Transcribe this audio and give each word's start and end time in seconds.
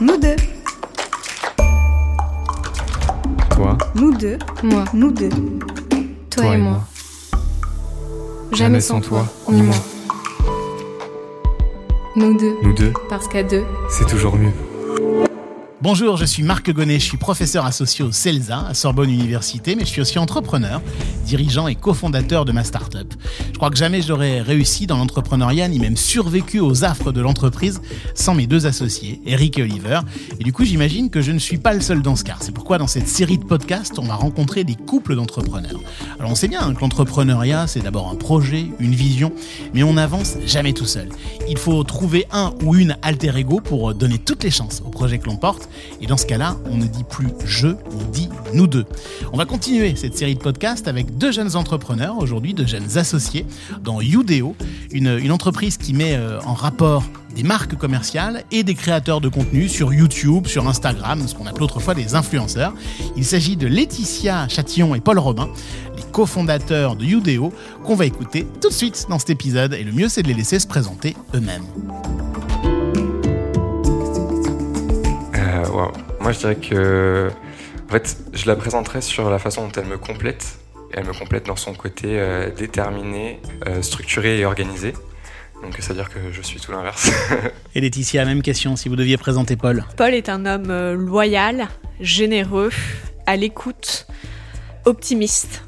Nous 0.00 0.16
deux. 0.18 0.36
Toi, 3.50 3.78
Nous 3.94 4.14
deux. 4.16 4.38
Moi, 4.62 4.84
Nous 4.92 5.10
deux. 5.10 5.30
toi, 6.30 6.54
et 6.54 6.58
moi. 6.58 6.80
Jamais 8.52 8.80
sans 8.80 9.00
toi, 9.00 9.26
ni 9.50 9.62
moi. 9.62 9.74
Nous 12.14 12.36
deux, 12.38 12.54
nous 12.62 12.72
deux, 12.72 12.92
parce 13.10 13.28
qu'à 13.28 13.42
deux, 13.42 13.64
c'est 13.90 14.06
toujours 14.06 14.36
mieux. 14.36 14.52
Bonjour, 15.82 16.16
je 16.16 16.24
suis 16.24 16.42
Marc 16.42 16.70
Gonnet, 16.70 16.98
je 16.98 17.04
suis 17.04 17.18
professeur 17.18 17.66
associé 17.66 18.02
au 18.02 18.10
CELSA 18.10 18.68
à 18.68 18.72
Sorbonne 18.72 19.10
Université, 19.10 19.76
mais 19.76 19.84
je 19.84 19.90
suis 19.90 20.00
aussi 20.00 20.18
entrepreneur, 20.18 20.80
dirigeant 21.26 21.68
et 21.68 21.74
cofondateur 21.74 22.46
de 22.46 22.52
ma 22.52 22.64
start-up. 22.64 23.12
Je 23.52 23.58
crois 23.58 23.68
que 23.68 23.76
jamais 23.76 24.00
j'aurais 24.00 24.40
réussi 24.40 24.86
dans 24.86 24.96
l'entrepreneuriat 24.96 25.68
ni 25.68 25.78
même 25.78 25.98
survécu 25.98 26.60
aux 26.60 26.84
affres 26.84 27.12
de 27.12 27.20
l'entreprise 27.20 27.82
sans 28.14 28.34
mes 28.34 28.46
deux 28.46 28.66
associés, 28.66 29.20
Eric 29.26 29.58
et 29.58 29.64
Oliver. 29.64 30.00
Et 30.40 30.44
du 30.44 30.52
coup, 30.54 30.64
j'imagine 30.64 31.10
que 31.10 31.20
je 31.20 31.30
ne 31.30 31.38
suis 31.38 31.58
pas 31.58 31.74
le 31.74 31.82
seul 31.82 32.00
dans 32.00 32.16
ce 32.16 32.24
cas. 32.24 32.36
C'est 32.40 32.52
pourquoi 32.52 32.78
dans 32.78 32.86
cette 32.86 33.08
série 33.08 33.36
de 33.36 33.44
podcasts, 33.44 33.98
on 33.98 34.06
va 34.06 34.14
rencontrer 34.14 34.64
des 34.64 34.76
couples 34.76 35.14
d'entrepreneurs. 35.14 35.80
Alors 36.18 36.30
on 36.30 36.34
sait 36.34 36.48
bien 36.48 36.62
hein, 36.62 36.72
que 36.72 36.80
l'entrepreneuriat, 36.80 37.66
c'est 37.66 37.80
d'abord 37.80 38.08
un 38.10 38.16
projet, 38.16 38.66
une 38.80 38.94
vision, 38.94 39.30
mais 39.74 39.82
on 39.82 39.92
n'avance 39.92 40.36
jamais 40.46 40.72
tout 40.72 40.86
seul. 40.86 41.10
Il 41.50 41.58
faut 41.58 41.84
trouver 41.84 42.24
un 42.32 42.54
ou 42.64 42.74
une 42.74 42.96
alter 43.02 43.36
ego 43.36 43.60
pour 43.60 43.92
donner 43.92 44.18
toutes 44.18 44.42
les 44.42 44.50
chances 44.50 44.82
au 44.84 44.88
projet 44.88 45.18
que 45.18 45.26
l'on 45.26 45.36
porte. 45.36 45.65
Et 46.00 46.06
dans 46.06 46.16
ce 46.16 46.26
cas-là, 46.26 46.56
on 46.70 46.76
ne 46.76 46.86
dit 46.86 47.04
plus 47.04 47.28
je, 47.44 47.68
on 47.68 48.10
dit 48.10 48.28
nous 48.54 48.66
deux. 48.66 48.84
On 49.32 49.36
va 49.36 49.44
continuer 49.44 49.94
cette 49.96 50.16
série 50.16 50.34
de 50.34 50.40
podcasts 50.40 50.88
avec 50.88 51.16
deux 51.18 51.32
jeunes 51.32 51.56
entrepreneurs, 51.56 52.18
aujourd'hui 52.18 52.54
deux 52.54 52.66
jeunes 52.66 52.98
associés, 52.98 53.46
dans 53.82 54.00
Udeo, 54.00 54.54
une, 54.92 55.32
entreprise 55.32 55.76
qui 55.76 55.92
met 55.92 56.14
euh, 56.16 56.40
en 56.46 56.54
rapport 56.54 57.04
des 57.34 57.42
marques 57.42 57.76
commerciales 57.76 58.44
et 58.50 58.62
des 58.62 58.74
créateurs 58.74 59.20
de 59.20 59.28
contenu 59.28 59.68
sur 59.68 59.92
YouTube, 59.92 60.46
sur 60.46 60.66
Instagram, 60.66 61.28
ce 61.28 61.34
qu'on 61.34 61.46
appelait 61.46 61.64
autrefois 61.64 61.94
des 61.94 62.14
influenceurs. 62.14 62.72
Il 63.16 63.24
s'agit 63.24 63.56
de 63.56 63.66
Laetitia 63.66 64.48
Chatillon 64.48 64.94
et 64.94 65.00
Paul 65.00 65.18
Robin, 65.18 65.48
les 65.96 66.02
cofondateurs 66.12 66.96
de 66.96 67.04
Udeo, 67.04 67.52
qu'on 67.84 67.94
va 67.94 68.06
écouter 68.06 68.46
tout 68.60 68.68
de 68.68 68.74
suite 68.74 69.06
dans 69.10 69.18
cet 69.18 69.30
épisode. 69.30 69.74
Et 69.74 69.84
le 69.84 69.92
mieux, 69.92 70.08
c'est 70.08 70.22
de 70.22 70.28
les 70.28 70.34
laisser 70.34 70.58
se 70.58 70.66
présenter 70.66 71.14
eux-mêmes. 71.34 71.64
Euh, 75.56 75.68
wow. 75.68 75.92
Moi, 76.20 76.32
je 76.32 76.38
dirais 76.38 76.56
que. 76.56 77.30
En 77.88 77.92
fait, 77.92 78.16
je 78.32 78.46
la 78.46 78.56
présenterai 78.56 79.00
sur 79.00 79.30
la 79.30 79.38
façon 79.38 79.66
dont 79.66 79.72
elle 79.76 79.86
me 79.86 79.98
complète. 79.98 80.58
Elle 80.92 81.04
me 81.04 81.12
complète 81.12 81.46
dans 81.46 81.56
son 81.56 81.74
côté 81.74 82.18
euh, 82.18 82.50
déterminé, 82.50 83.40
euh, 83.66 83.82
structuré 83.82 84.40
et 84.40 84.44
organisé. 84.44 84.92
Donc, 85.62 85.76
c'est-à-dire 85.78 86.08
que 86.08 86.32
je 86.32 86.42
suis 86.42 86.60
tout 86.60 86.72
l'inverse. 86.72 87.10
Et 87.74 87.80
Laetitia, 87.80 88.24
même 88.24 88.42
question, 88.42 88.76
si 88.76 88.88
vous 88.88 88.96
deviez 88.96 89.16
présenter 89.16 89.56
Paul. 89.56 89.84
Paul 89.96 90.14
est 90.14 90.28
un 90.28 90.46
homme 90.46 90.92
loyal, 90.92 91.68
généreux, 92.00 92.70
à 93.26 93.36
l'écoute, 93.36 94.06
optimiste. 94.84 95.66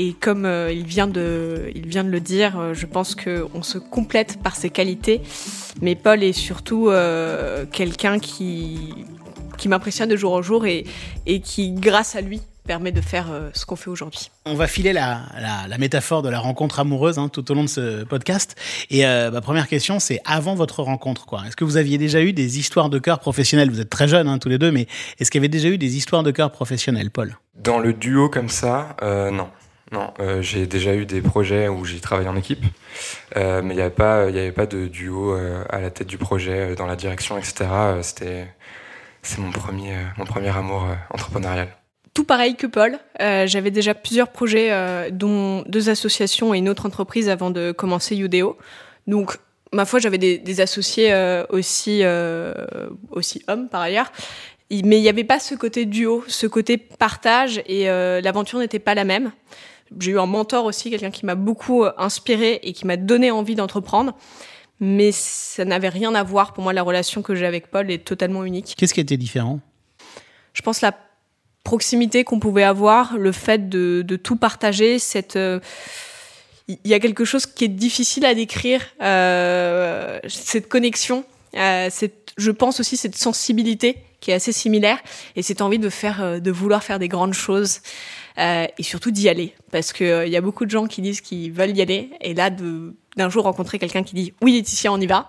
Et 0.00 0.12
comme 0.12 0.44
euh, 0.44 0.70
il, 0.70 0.84
vient 0.84 1.08
de, 1.08 1.72
il 1.74 1.88
vient 1.88 2.04
de 2.04 2.10
le 2.10 2.20
dire, 2.20 2.56
euh, 2.56 2.72
je 2.72 2.86
pense 2.86 3.16
qu'on 3.16 3.62
se 3.64 3.78
complète 3.78 4.40
par 4.40 4.54
ses 4.54 4.70
qualités. 4.70 5.20
Mais 5.82 5.96
Paul 5.96 6.22
est 6.22 6.32
surtout 6.32 6.88
euh, 6.88 7.64
quelqu'un 7.66 8.20
qui, 8.20 8.94
qui 9.58 9.68
m'impressionne 9.68 10.08
de 10.08 10.16
jour 10.16 10.32
en 10.32 10.40
jour 10.42 10.64
et, 10.66 10.84
et 11.26 11.40
qui, 11.40 11.72
grâce 11.72 12.16
à 12.16 12.22
lui, 12.22 12.40
permet 12.66 12.92
de 12.92 13.00
faire 13.00 13.30
euh, 13.30 13.48
ce 13.54 13.64
qu'on 13.64 13.76
fait 13.76 13.88
aujourd'hui. 13.88 14.30
On 14.44 14.54
va 14.54 14.66
filer 14.66 14.92
la, 14.92 15.22
la, 15.40 15.66
la 15.68 15.78
métaphore 15.78 16.22
de 16.22 16.28
la 16.28 16.38
rencontre 16.38 16.80
amoureuse 16.80 17.18
hein, 17.18 17.28
tout 17.28 17.50
au 17.50 17.54
long 17.54 17.64
de 17.64 17.68
ce 17.68 18.04
podcast. 18.04 18.56
Et 18.90 19.06
euh, 19.06 19.30
ma 19.30 19.40
première 19.40 19.68
question, 19.68 19.98
c'est 19.98 20.20
avant 20.24 20.54
votre 20.54 20.82
rencontre, 20.82 21.24
quoi. 21.26 21.42
Est-ce 21.46 21.56
que 21.56 21.64
vous 21.64 21.78
aviez 21.78 21.98
déjà 21.98 22.20
eu 22.20 22.32
des 22.32 22.58
histoires 22.58 22.90
de 22.90 22.98
cœur 22.98 23.20
professionnelles 23.20 23.70
Vous 23.70 23.80
êtes 23.80 23.90
très 23.90 24.06
jeunes 24.06 24.28
hein, 24.28 24.38
tous 24.38 24.50
les 24.50 24.58
deux, 24.58 24.70
mais 24.70 24.86
est-ce 25.18 25.30
qu'il 25.30 25.38
y 25.38 25.42
avait 25.42 25.48
déjà 25.48 25.68
eu 25.68 25.78
des 25.78 25.96
histoires 25.96 26.22
de 26.22 26.30
cœur 26.30 26.50
professionnelles, 26.50 27.10
Paul? 27.10 27.38
Dans 27.56 27.78
le 27.78 27.92
duo 27.92 28.28
comme 28.28 28.50
ça, 28.50 28.96
euh, 29.02 29.30
non. 29.30 29.48
Non, 29.90 30.12
euh, 30.20 30.42
j'ai 30.42 30.66
déjà 30.66 30.94
eu 30.94 31.06
des 31.06 31.22
projets 31.22 31.68
où 31.68 31.84
j'ai 31.84 32.00
travaillé 32.00 32.28
en 32.28 32.36
équipe, 32.36 32.62
euh, 33.36 33.62
mais 33.62 33.72
il 33.72 33.76
n'y 33.76 33.82
avait 33.82 33.90
pas, 33.90 34.28
il 34.28 34.36
y 34.36 34.38
avait 34.38 34.52
pas 34.52 34.66
de 34.66 34.86
duo 34.86 35.32
euh, 35.32 35.64
à 35.70 35.80
la 35.80 35.90
tête 35.90 36.06
du 36.08 36.18
projet, 36.18 36.74
dans 36.74 36.86
la 36.86 36.96
direction, 36.96 37.38
etc. 37.38 37.64
C'était, 38.02 38.48
c'est 39.28 39.40
mon 39.40 39.50
premier, 39.52 39.94
euh, 39.94 40.02
mon 40.16 40.24
premier 40.24 40.48
amour 40.56 40.84
euh, 40.84 40.94
entrepreneurial. 41.12 41.68
Tout 42.14 42.24
pareil 42.24 42.56
que 42.56 42.66
Paul, 42.66 42.98
euh, 43.20 43.46
j'avais 43.46 43.70
déjà 43.70 43.94
plusieurs 43.94 44.28
projets, 44.28 44.72
dont 45.12 45.62
deux 45.68 45.88
associations 45.90 46.52
et 46.54 46.58
une 46.58 46.68
autre 46.68 46.86
entreprise 46.86 47.28
avant 47.28 47.50
de 47.50 47.70
commencer 47.70 48.16
Udeo. 48.16 48.56
Donc, 49.06 49.36
ma 49.72 49.84
foi, 49.84 50.00
j'avais 50.00 50.18
des, 50.18 50.60
associés 50.60 51.14
aussi, 51.50 52.02
aussi 53.10 53.42
hommes 53.46 53.68
par 53.68 53.82
ailleurs. 53.82 54.10
Il- 54.70 54.84
Mais 54.84 54.98
il 54.98 55.02
n'y 55.02 55.08
avait 55.08 55.22
pas 55.22 55.38
ce 55.38 55.54
côté 55.54 55.84
duo, 55.84 56.24
ce 56.26 56.48
côté 56.48 56.76
partage 56.76 57.62
et 57.66 57.84
l'aventure 57.86 58.58
n'était 58.58 58.80
pas 58.80 58.96
la 58.96 59.04
même. 59.04 59.30
J'ai 60.00 60.10
eu 60.12 60.18
un 60.18 60.26
mentor 60.26 60.64
aussi, 60.64 60.90
quelqu'un 60.90 61.12
qui 61.12 61.24
m'a 61.24 61.36
beaucoup 61.36 61.84
inspiré 61.98 62.58
et 62.64 62.72
qui 62.72 62.84
m'a 62.84 62.96
donné 62.96 63.30
envie 63.30 63.54
d'entreprendre. 63.54 64.16
Mais 64.80 65.10
ça 65.12 65.64
n'avait 65.64 65.88
rien 65.88 66.14
à 66.14 66.22
voir. 66.22 66.52
Pour 66.52 66.62
moi, 66.62 66.72
la 66.72 66.82
relation 66.82 67.22
que 67.22 67.34
j'ai 67.34 67.46
avec 67.46 67.68
Paul 67.68 67.90
est 67.90 68.04
totalement 68.04 68.44
unique. 68.44 68.74
Qu'est-ce 68.76 68.94
qui 68.94 69.00
était 69.00 69.16
différent? 69.16 69.60
Je 70.52 70.62
pense 70.62 70.80
la 70.80 70.92
proximité 71.64 72.24
qu'on 72.24 72.40
pouvait 72.40 72.62
avoir, 72.62 73.18
le 73.18 73.32
fait 73.32 73.68
de, 73.68 74.02
de 74.02 74.16
tout 74.16 74.36
partager, 74.36 74.98
cette 74.98 75.36
euh, 75.36 75.60
il 76.66 76.78
y 76.90 76.94
a 76.94 76.98
quelque 76.98 77.24
chose 77.24 77.46
qui 77.46 77.64
est 77.64 77.68
difficile 77.68 78.24
à 78.26 78.34
décrire, 78.34 78.82
euh, 79.02 80.18
cette 80.28 80.68
connexion, 80.68 81.24
euh, 81.54 81.88
cette, 81.90 82.32
je 82.36 82.50
pense 82.50 82.80
aussi 82.80 82.96
cette 82.96 83.16
sensibilité 83.16 83.96
qui 84.20 84.30
est 84.30 84.34
assez 84.34 84.52
similaire 84.52 84.98
et 85.36 85.42
cette 85.42 85.62
envie 85.62 85.78
de 85.78 85.88
faire, 85.88 86.40
de 86.40 86.50
vouloir 86.50 86.82
faire 86.82 86.98
des 86.98 87.08
grandes 87.08 87.34
choses 87.34 87.80
euh, 88.38 88.66
et 88.78 88.82
surtout 88.82 89.10
d'y 89.10 89.28
aller 89.28 89.54
parce 89.72 89.92
que 89.92 90.04
euh, 90.04 90.26
il 90.26 90.32
y 90.32 90.36
a 90.36 90.40
beaucoup 90.40 90.64
de 90.64 90.70
gens 90.70 90.86
qui 90.86 91.02
disent 91.02 91.20
qu'ils 91.20 91.52
veulent 91.52 91.76
y 91.76 91.82
aller 91.82 92.10
et 92.20 92.34
là 92.34 92.50
d'un 92.50 93.28
jour 93.30 93.44
rencontrer 93.44 93.78
quelqu'un 93.78 94.02
qui 94.02 94.14
dit 94.14 94.32
oui 94.42 94.52
Laetitia 94.52 94.92
on 94.92 95.00
y 95.00 95.06
va 95.06 95.28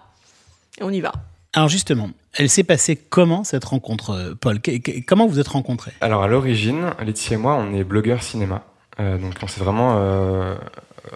et 0.79 0.83
on 0.83 0.89
y 0.91 1.01
va. 1.01 1.11
Alors 1.53 1.67
justement, 1.67 2.11
elle 2.33 2.49
s'est 2.49 2.63
passée 2.63 2.95
comment 2.95 3.43
cette 3.43 3.65
rencontre, 3.65 4.11
euh, 4.11 4.35
Paul? 4.39 4.61
Qu- 4.61 4.79
qu- 4.81 5.03
Comment 5.03 5.25
vous 5.25 5.39
êtes 5.39 5.47
rencontrés? 5.47 5.91
Alors 5.99 6.21
à 6.21 6.27
l'origine, 6.27 6.91
Laetitia 7.03 7.37
et 7.37 7.39
moi, 7.39 7.55
on 7.55 7.73
est 7.73 7.83
blogueurs 7.83 8.21
cinéma. 8.21 8.63
Euh, 8.99 9.17
donc 9.17 9.33
on 9.41 9.47
s'est 9.47 9.59
vraiment 9.61 9.95
euh, 9.97 10.55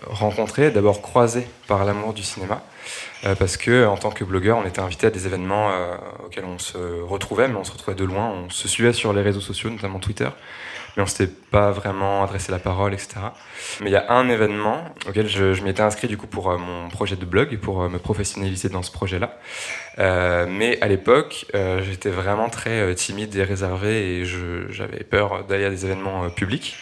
rencontrés, 0.08 0.72
d'abord 0.72 1.02
croisés 1.02 1.48
par 1.68 1.86
l'amour 1.86 2.14
du 2.14 2.24
cinéma. 2.24 2.64
Euh, 3.26 3.36
parce 3.36 3.58
que 3.58 3.86
en 3.86 3.96
tant 3.96 4.09
que 4.09 4.24
blogueur, 4.24 4.58
on 4.58 4.66
était 4.66 4.80
invités 4.82 5.08
à 5.08 5.09
des 5.12 5.26
événements 5.28 5.70
euh, 5.72 5.96
auxquels 6.26 6.46
on 6.46 6.58
se 6.59 6.78
retrouvait, 7.03 7.48
mais 7.48 7.56
on 7.56 7.64
se 7.64 7.72
retrouvait 7.72 7.96
de 7.96 8.03
loin. 8.03 8.30
On 8.30 8.50
se 8.50 8.68
suivait 8.68 8.92
sur 8.94 9.14
les 9.14 9.22
réseaux 9.22 9.40
sociaux, 9.42 9.70
notamment 9.70 10.00
Twitter, 10.00 10.28
mais 10.96 11.04
on 11.04 11.06
s'était 11.06 11.31
pas 11.52 11.72
vraiment 11.72 12.24
adressé 12.24 12.52
la 12.52 12.59
parole, 12.59 12.94
etc. 12.94 13.16
Mais 13.81 13.90
il 13.90 13.94
y 13.94 13.98
a 13.98 14.12
un 14.12 14.30
événement 14.30 14.84
auquel 15.08 15.28
je, 15.28 15.54
je 15.54 15.64
m'étais 15.64 15.81
inscrit 15.81 16.08
du 16.08 16.18
coup 16.18 16.28
pour 16.28 16.52
euh, 16.52 16.58
mon 16.58 16.90
projet 16.90 17.16
de 17.16 17.26
blog 17.26 17.52
et 17.52 17.58
pour 17.58 17.81
euh, 17.81 17.90
me 17.90 18.00
professionnaliser 18.00 18.70
dans 18.70 18.84
ce 18.84 18.92
projet-là. 18.92 19.38
Euh, 20.00 20.46
mais 20.48 20.80
à 20.82 20.88
l'époque, 20.88 21.46
euh, 21.56 21.82
j'étais 21.84 22.09
vraiment 22.09 22.50
très 22.50 22.94
timide 22.96 23.36
et 23.36 23.44
réservé 23.44 24.20
et 24.20 24.26
j'avais 24.26 25.03
peur 25.03 25.46
d'aller 25.46 25.66
à 25.66 25.70
des 25.70 25.86
événements 25.86 26.30
publics. 26.30 26.76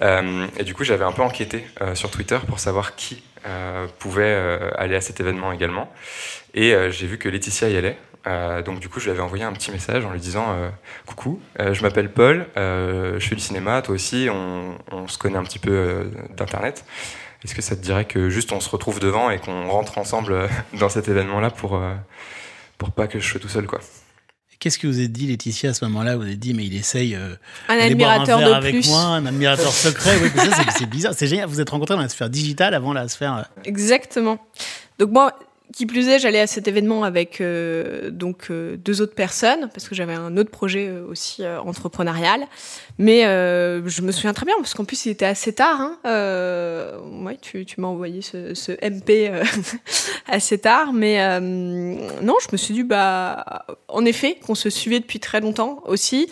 Et 0.00 0.64
du 0.64 0.74
coup, 0.74 0.84
j'avais 0.84 1.04
un 1.04 1.12
peu 1.12 1.22
enquêté 1.22 1.66
sur 1.94 2.10
Twitter 2.10 2.38
pour 2.46 2.60
savoir 2.60 2.94
qui 2.94 3.22
pouvait 3.98 4.58
aller 4.76 4.94
à 4.94 5.00
cet 5.00 5.18
événement 5.18 5.50
également. 5.52 5.92
Et 6.54 6.72
j'ai 6.90 7.06
vu 7.06 7.18
que 7.18 7.28
Laetitia 7.28 7.68
y 7.68 7.76
allait. 7.76 7.98
Euh, 8.26 8.62
donc 8.62 8.80
du 8.80 8.88
coup, 8.88 8.98
je 8.98 9.04
lui 9.04 9.10
avais 9.12 9.20
envoyé 9.20 9.44
un 9.44 9.52
petit 9.52 9.70
message 9.70 10.04
en 10.04 10.10
lui 10.10 10.20
disant 10.20 10.46
euh, 10.50 10.68
Coucou, 11.06 11.40
euh, 11.60 11.74
je 11.74 11.82
m'appelle 11.82 12.10
Paul, 12.12 12.46
euh, 12.56 13.20
je 13.20 13.28
fais 13.28 13.34
du 13.36 13.40
cinéma, 13.40 13.82
toi 13.82 13.94
aussi, 13.94 14.28
on, 14.30 14.76
on 14.90 15.06
se 15.06 15.16
connaît 15.18 15.38
un 15.38 15.44
petit 15.44 15.58
peu 15.60 15.70
euh, 15.70 16.04
d'internet. 16.36 16.84
Est-ce 17.44 17.54
que 17.54 17.62
ça 17.62 17.76
te 17.76 17.82
dirait 17.82 18.04
que 18.06 18.28
juste 18.28 18.50
on 18.52 18.58
se 18.60 18.68
retrouve 18.68 18.98
devant 18.98 19.30
et 19.30 19.38
qu'on 19.38 19.68
rentre 19.68 19.98
ensemble 19.98 20.48
dans 20.80 20.88
cet 20.88 21.08
événement-là 21.08 21.50
pour 21.50 21.76
euh, 21.76 21.94
pour 22.78 22.90
pas 22.90 23.06
que 23.06 23.20
je 23.20 23.30
sois 23.30 23.40
tout 23.40 23.48
seul 23.48 23.66
quoi? 23.66 23.80
Qu'est-ce 24.58 24.78
que 24.78 24.86
vous 24.86 24.98
avez 24.98 25.08
dit, 25.08 25.26
Laetitia, 25.26 25.70
à 25.70 25.74
ce 25.74 25.84
moment-là? 25.84 26.16
Vous 26.16 26.22
avez 26.22 26.34
dit, 26.36 26.54
mais 26.54 26.64
il 26.64 26.74
essaye 26.74 27.14
euh, 27.14 27.34
Un 27.68 27.76
d'aller 27.76 27.94
boire 27.94 28.12
admirateur 28.12 28.38
un 28.38 28.40
verre 28.40 28.48
de 28.48 28.54
avec 28.54 28.74
plus. 28.74 28.88
moi, 28.88 29.00
un 29.02 29.26
admirateur 29.26 29.70
secret. 29.70 30.16
Oui, 30.22 30.30
c'est- 30.78 30.86
bizarre. 30.86 31.12
C'est 31.14 31.26
génial. 31.26 31.46
Vous 31.46 31.60
êtes 31.60 31.68
rencontrés 31.68 31.94
dans 31.94 32.00
la 32.00 32.08
sphère 32.08 32.30
digitale 32.30 32.72
avant 32.74 32.94
la 32.94 33.06
sphère. 33.06 33.50
Exactement. 33.66 34.38
Donc 34.98 35.10
moi, 35.10 35.38
qui 35.76 35.84
plus 35.84 36.08
est, 36.08 36.18
j'allais 36.18 36.40
à 36.40 36.46
cet 36.46 36.68
événement 36.68 37.04
avec 37.04 37.42
euh, 37.42 38.08
donc 38.08 38.46
euh, 38.50 38.78
deux 38.78 39.02
autres 39.02 39.14
personnes 39.14 39.68
parce 39.74 39.90
que 39.90 39.94
j'avais 39.94 40.14
un 40.14 40.38
autre 40.38 40.50
projet 40.50 40.88
euh, 40.88 41.06
aussi 41.06 41.46
entrepreneurial. 41.46 42.46
Mais 42.96 43.24
je 43.24 44.00
me 44.00 44.10
souviens 44.10 44.32
très 44.32 44.46
bien 44.46 44.54
parce 44.56 44.72
qu'en 44.72 44.86
plus 44.86 45.04
il 45.04 45.10
était 45.10 45.26
assez 45.26 45.52
tard. 45.52 45.78
Hein. 45.78 45.98
Ouais, 47.22 47.36
tu, 47.36 47.66
m'as 47.76 47.88
envoyé 47.88 48.22
ce, 48.22 48.72
MP 48.82 49.30
assez 50.26 50.56
tard, 50.56 50.94
mais 50.94 51.18
non, 51.40 52.36
je 52.40 52.48
me 52.52 52.56
suis 52.56 52.72
dit 52.72 52.82
bah 52.82 53.66
en 53.88 54.06
effet 54.06 54.38
qu'on 54.46 54.54
se 54.54 54.70
suivait 54.70 55.00
depuis 55.00 55.20
très 55.20 55.42
longtemps 55.42 55.82
aussi. 55.84 56.30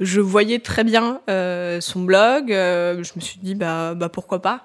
Je 0.00 0.22
voyais 0.22 0.58
très 0.60 0.84
bien 0.84 1.20
son 1.28 2.00
blog. 2.00 2.48
je 2.48 3.12
me 3.14 3.20
suis 3.20 3.38
dit 3.42 3.54
bah 3.54 3.92
bah 3.94 4.08
pourquoi 4.08 4.40
pas. 4.40 4.62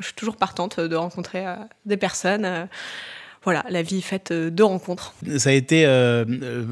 Euh, 0.00 0.02
je 0.02 0.06
suis 0.06 0.14
toujours 0.14 0.36
partante 0.36 0.80
de 0.80 0.96
rencontrer 0.96 1.46
euh, 1.46 1.56
des 1.86 1.96
personnes. 1.96 2.44
euh. 2.44 2.66
voilà, 3.44 3.64
la 3.68 3.82
vie 3.82 3.98
est 3.98 4.02
faite 4.02 4.32
de 4.32 4.62
rencontres. 4.62 5.14
Ça 5.38 5.50
a 5.50 5.52
été 5.52 5.82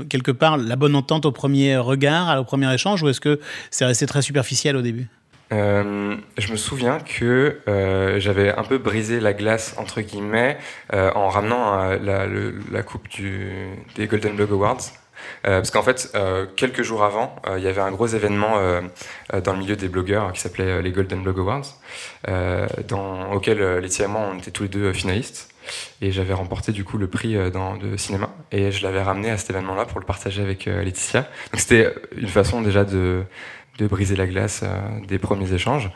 quelque 0.09 0.33
part 0.33 0.57
la 0.57 0.77
bonne 0.77 0.95
entente 0.95 1.27
au 1.27 1.33
premier 1.33 1.77
regard, 1.77 2.41
au 2.41 2.45
premier 2.45 2.73
échange, 2.73 3.03
ou 3.03 3.09
est-ce 3.09 3.21
que 3.21 3.41
c'est 3.71 3.85
resté 3.87 4.07
très 4.07 4.23
superficiel 4.23 4.77
au 4.77 4.83
début? 4.83 5.09
Euh, 5.53 6.17
je 6.37 6.53
me 6.53 6.57
souviens 6.57 6.99
que 6.99 7.61
euh, 7.69 8.21
j'avais 8.21 8.53
un 8.55 8.65
peu 8.65 8.77
brisé 8.77 9.19
la 9.19 9.33
glace 9.33 9.75
entre 9.79 10.03
guillemets 10.03 10.59
euh, 10.93 11.11
en 11.15 11.29
ramenant 11.29 11.81
euh, 11.81 11.99
la, 12.03 12.27
la, 12.71 12.83
coupe 12.83 13.09
du, 13.09 13.71
des 13.97 14.07
Golden 14.07 14.37
Blog 14.37 14.53
Awards. 14.53 14.81
Euh, 15.47 15.59
parce 15.59 15.71
qu'en 15.71 15.83
fait, 15.83 16.17
quelques 16.57 16.83
jours 16.83 17.05
avant, 17.05 17.37
il 17.57 17.63
y 17.63 17.69
avait 17.69 17.81
un 17.81 17.91
gros 17.91 18.07
événement 18.07 18.57
dans 19.33 19.53
le 19.53 19.59
milieu 19.59 19.77
des 19.77 19.89
blogueurs 19.89 20.33
qui 20.33 20.41
s'appelait 20.41 20.83
les 20.83 20.91
Golden 20.91 21.23
Blog 21.23 21.39
Awards, 21.39 21.67
dans, 22.89 23.33
auquel 23.33 23.59
Laetitia 23.79 24.07
et 24.07 24.09
moi 24.09 24.31
on 24.33 24.39
était 24.39 24.51
tous 24.51 24.65
les 24.65 24.69
deux 24.69 24.93
finalistes. 24.93 25.49
Et 26.01 26.13
j'avais 26.13 26.33
remporté 26.33 26.73
du 26.73 26.83
coup 26.85 26.97
le 26.97 27.09
prix 27.09 27.37
dans, 27.51 27.77
de 27.77 27.97
cinéma. 27.97 28.31
Et 28.53 28.71
je 28.71 28.83
l'avais 28.83 29.03
ramené 29.03 29.31
à 29.31 29.37
cet 29.37 29.51
événement-là 29.51 29.85
pour 29.85 30.01
le 30.01 30.07
partager 30.07 30.43
avec 30.43 30.67
Laetitia. 30.67 31.23
Donc 31.53 31.61
c'était 31.61 31.95
une 32.17 32.29
façon 32.29 32.63
déjà 32.63 32.85
de 32.85 33.25
de 33.79 33.87
briser 33.87 34.17
la 34.17 34.27
glace 34.27 34.61
euh, 34.63 34.81
des 35.07 35.19
premiers 35.19 35.53
échanges. 35.53 35.91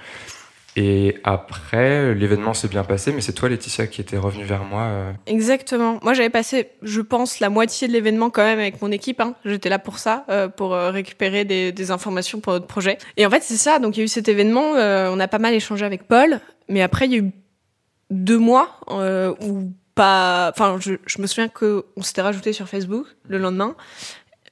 Et 0.75 1.19
après, 1.23 2.15
l'événement 2.15 2.55
s'est 2.55 2.69
bien 2.69 2.83
passé, 2.83 3.13
mais 3.13 3.21
c'est 3.21 3.35
toi, 3.35 3.49
Laetitia, 3.49 3.87
qui 3.87 4.01
était 4.01 4.17
revenue 4.17 4.45
vers 4.45 4.65
moi. 4.65 4.83
Euh. 4.83 5.13
Exactement. 5.27 5.99
Moi, 6.03 6.15
j'avais 6.15 6.31
passé, 6.31 6.71
je 6.83 7.03
pense, 7.03 7.41
la 7.41 7.51
moitié 7.51 7.89
de 7.89 7.93
l'événement 7.93 8.31
quand 8.31 8.43
même 8.43 8.59
avec 8.59 8.81
mon 8.81 8.91
équipe. 8.91 9.21
Hein. 9.21 9.35
J'étais 9.45 9.69
là 9.69 9.79
pour 9.79 9.99
ça, 9.99 10.25
euh, 10.31 10.49
pour 10.49 10.73
récupérer 10.73 11.45
des, 11.45 11.91
informations 11.91 12.41
pour 12.41 12.55
notre 12.55 12.67
projet. 12.67 12.97
Et 13.17 13.27
en 13.27 13.31
fait, 13.31 13.43
c'est 13.43 13.57
ça. 13.57 13.79
Donc, 13.79 13.97
il 13.97 14.01
y 14.01 14.03
a 14.03 14.05
eu 14.05 14.09
cet 14.09 14.29
événement. 14.29 14.73
on 14.73 15.21
a 15.21 15.29
pas 15.29 15.39
mal 15.39 15.53
échangé 15.53 15.85
avec 15.85 16.05
Paul, 16.05 16.41
mais 16.69 16.81
après, 16.81 17.07
il 17.07 17.13
y 17.13 17.17
a 17.17 17.19
eu 17.19 17.33
deux 18.11 18.39
mois 18.39 18.81
où 18.89 19.73
pas. 19.95 20.51
Enfin, 20.55 20.79
je, 20.81 20.95
je 21.07 21.21
me 21.21 21.27
souviens 21.27 21.49
qu'on 21.49 22.03
s'était 22.03 22.23
rajouté 22.23 22.53
sur 22.53 22.69
Facebook 22.69 23.07
le 23.29 23.39
lendemain, 23.39 23.75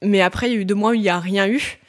mais 0.01 0.21
après, 0.21 0.49
il 0.49 0.53
y 0.53 0.57
a 0.57 0.59
eu 0.59 0.65
deux 0.65 0.75
mois 0.75 0.91
où 0.91 0.93
il 0.93 1.01
n'y 1.01 1.09
a 1.09 1.19
rien 1.19 1.47
eu. 1.47 1.79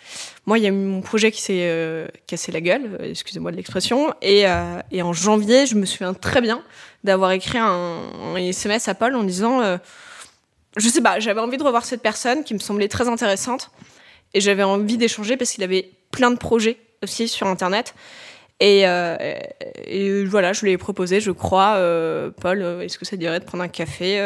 Moi, 0.46 0.58
il 0.58 0.64
y 0.64 0.66
a 0.66 0.70
eu 0.70 0.72
mon 0.72 1.02
projet 1.02 1.30
qui 1.30 1.40
s'est 1.40 1.60
euh, 1.62 2.08
cassé 2.26 2.50
la 2.50 2.60
gueule, 2.60 2.98
euh, 3.00 3.10
excusez-moi 3.10 3.52
de 3.52 3.56
l'expression, 3.56 4.12
et, 4.22 4.48
euh, 4.48 4.80
et, 4.90 5.00
en 5.02 5.12
janvier, 5.12 5.66
je 5.66 5.76
me 5.76 5.86
souviens 5.86 6.14
très 6.14 6.40
bien 6.40 6.64
d'avoir 7.04 7.30
écrit 7.30 7.58
un, 7.58 8.00
SMS 8.36 8.88
à 8.88 8.94
Paul 8.94 9.14
en 9.14 9.22
disant, 9.22 9.78
je 10.76 10.88
sais 10.88 11.00
pas, 11.00 11.20
j'avais 11.20 11.40
envie 11.40 11.58
de 11.58 11.62
revoir 11.62 11.84
cette 11.84 12.02
personne 12.02 12.42
qui 12.42 12.54
me 12.54 12.58
semblait 12.58 12.88
très 12.88 13.08
intéressante, 13.08 13.70
et 14.34 14.40
j'avais 14.40 14.62
envie 14.62 14.96
d'échanger 14.96 15.36
parce 15.36 15.52
qu'il 15.52 15.62
avait 15.62 15.90
plein 16.10 16.30
de 16.30 16.38
projets 16.38 16.78
aussi 17.02 17.28
sur 17.28 17.46
Internet. 17.46 17.94
Et, 18.60 18.82
et, 19.86 20.24
voilà, 20.24 20.52
je 20.52 20.64
lui 20.64 20.70
ai 20.70 20.78
proposé, 20.78 21.20
je 21.20 21.32
crois, 21.32 21.72
Paul, 22.40 22.62
est-ce 22.82 22.98
que 22.98 23.04
ça 23.04 23.16
dirait 23.16 23.40
de 23.40 23.44
prendre 23.44 23.64
un 23.64 23.68
café, 23.68 24.18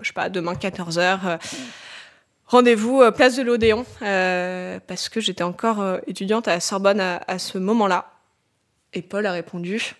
je 0.00 0.06
sais 0.06 0.12
pas, 0.12 0.28
demain 0.28 0.54
14h 0.54 1.38
Rendez-vous 2.46 3.00
euh, 3.00 3.10
place 3.10 3.36
de 3.36 3.42
l'Odéon, 3.42 3.86
euh, 4.02 4.78
parce 4.86 5.08
que 5.08 5.20
j'étais 5.20 5.42
encore 5.42 5.80
euh, 5.80 5.98
étudiante 6.06 6.46
à 6.46 6.60
Sorbonne 6.60 7.00
à, 7.00 7.38
ce 7.38 7.58
moment-là. 7.58 8.10
Et 8.92 9.02
Paul 9.02 9.26
a 9.26 9.32
répondu 9.32 9.94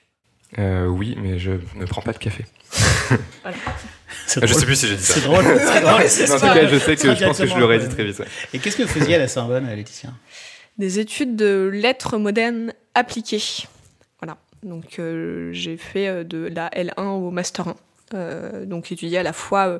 Oui, 0.58 1.16
mais 1.20 1.38
je 1.38 1.52
ne 1.74 1.86
prends 1.86 2.02
pas 2.02 2.12
de 2.12 2.18
café. 2.18 2.44
voilà. 3.42 3.56
Je 4.28 4.46
sais 4.46 4.66
plus 4.66 4.76
si 4.76 4.86
j'ai 4.88 4.96
dit 4.96 5.02
ça. 5.02 5.14
C'est 5.14 5.22
drôle. 5.22 5.42
drôle 5.42 5.56
en 5.56 6.38
tout 6.38 6.46
cas, 6.46 6.66
je 6.68 6.78
sais 6.78 6.96
que 6.96 7.14
je 7.14 7.24
pense 7.24 7.38
que 7.38 7.46
je 7.46 7.58
l'aurais 7.58 7.78
dit 7.78 7.88
très 7.88 8.04
vite. 8.04 8.22
Et 8.52 8.58
qu'est-ce 8.58 8.76
que 8.76 8.82
vous 8.82 8.88
faisiez 8.88 9.16
à 9.16 9.18
la 9.18 9.28
Sorbonne, 9.28 9.66
Laetitia? 9.66 10.10
Des 10.76 10.98
études 10.98 11.36
de 11.36 11.70
lettres 11.72 12.18
modernes 12.18 12.72
appliquées. 12.94 13.42
Voilà. 14.20 14.36
Donc, 14.62 15.00
j'ai 15.52 15.76
fait 15.76 16.24
de 16.24 16.50
la 16.54 16.68
L1 16.68 17.06
au 17.06 17.30
Master 17.30 17.68
1. 17.68 17.76
Euh, 18.14 18.64
donc 18.64 18.92
étudier 18.92 19.18
à 19.18 19.22
la 19.22 19.32
fois 19.32 19.66
euh, 19.66 19.78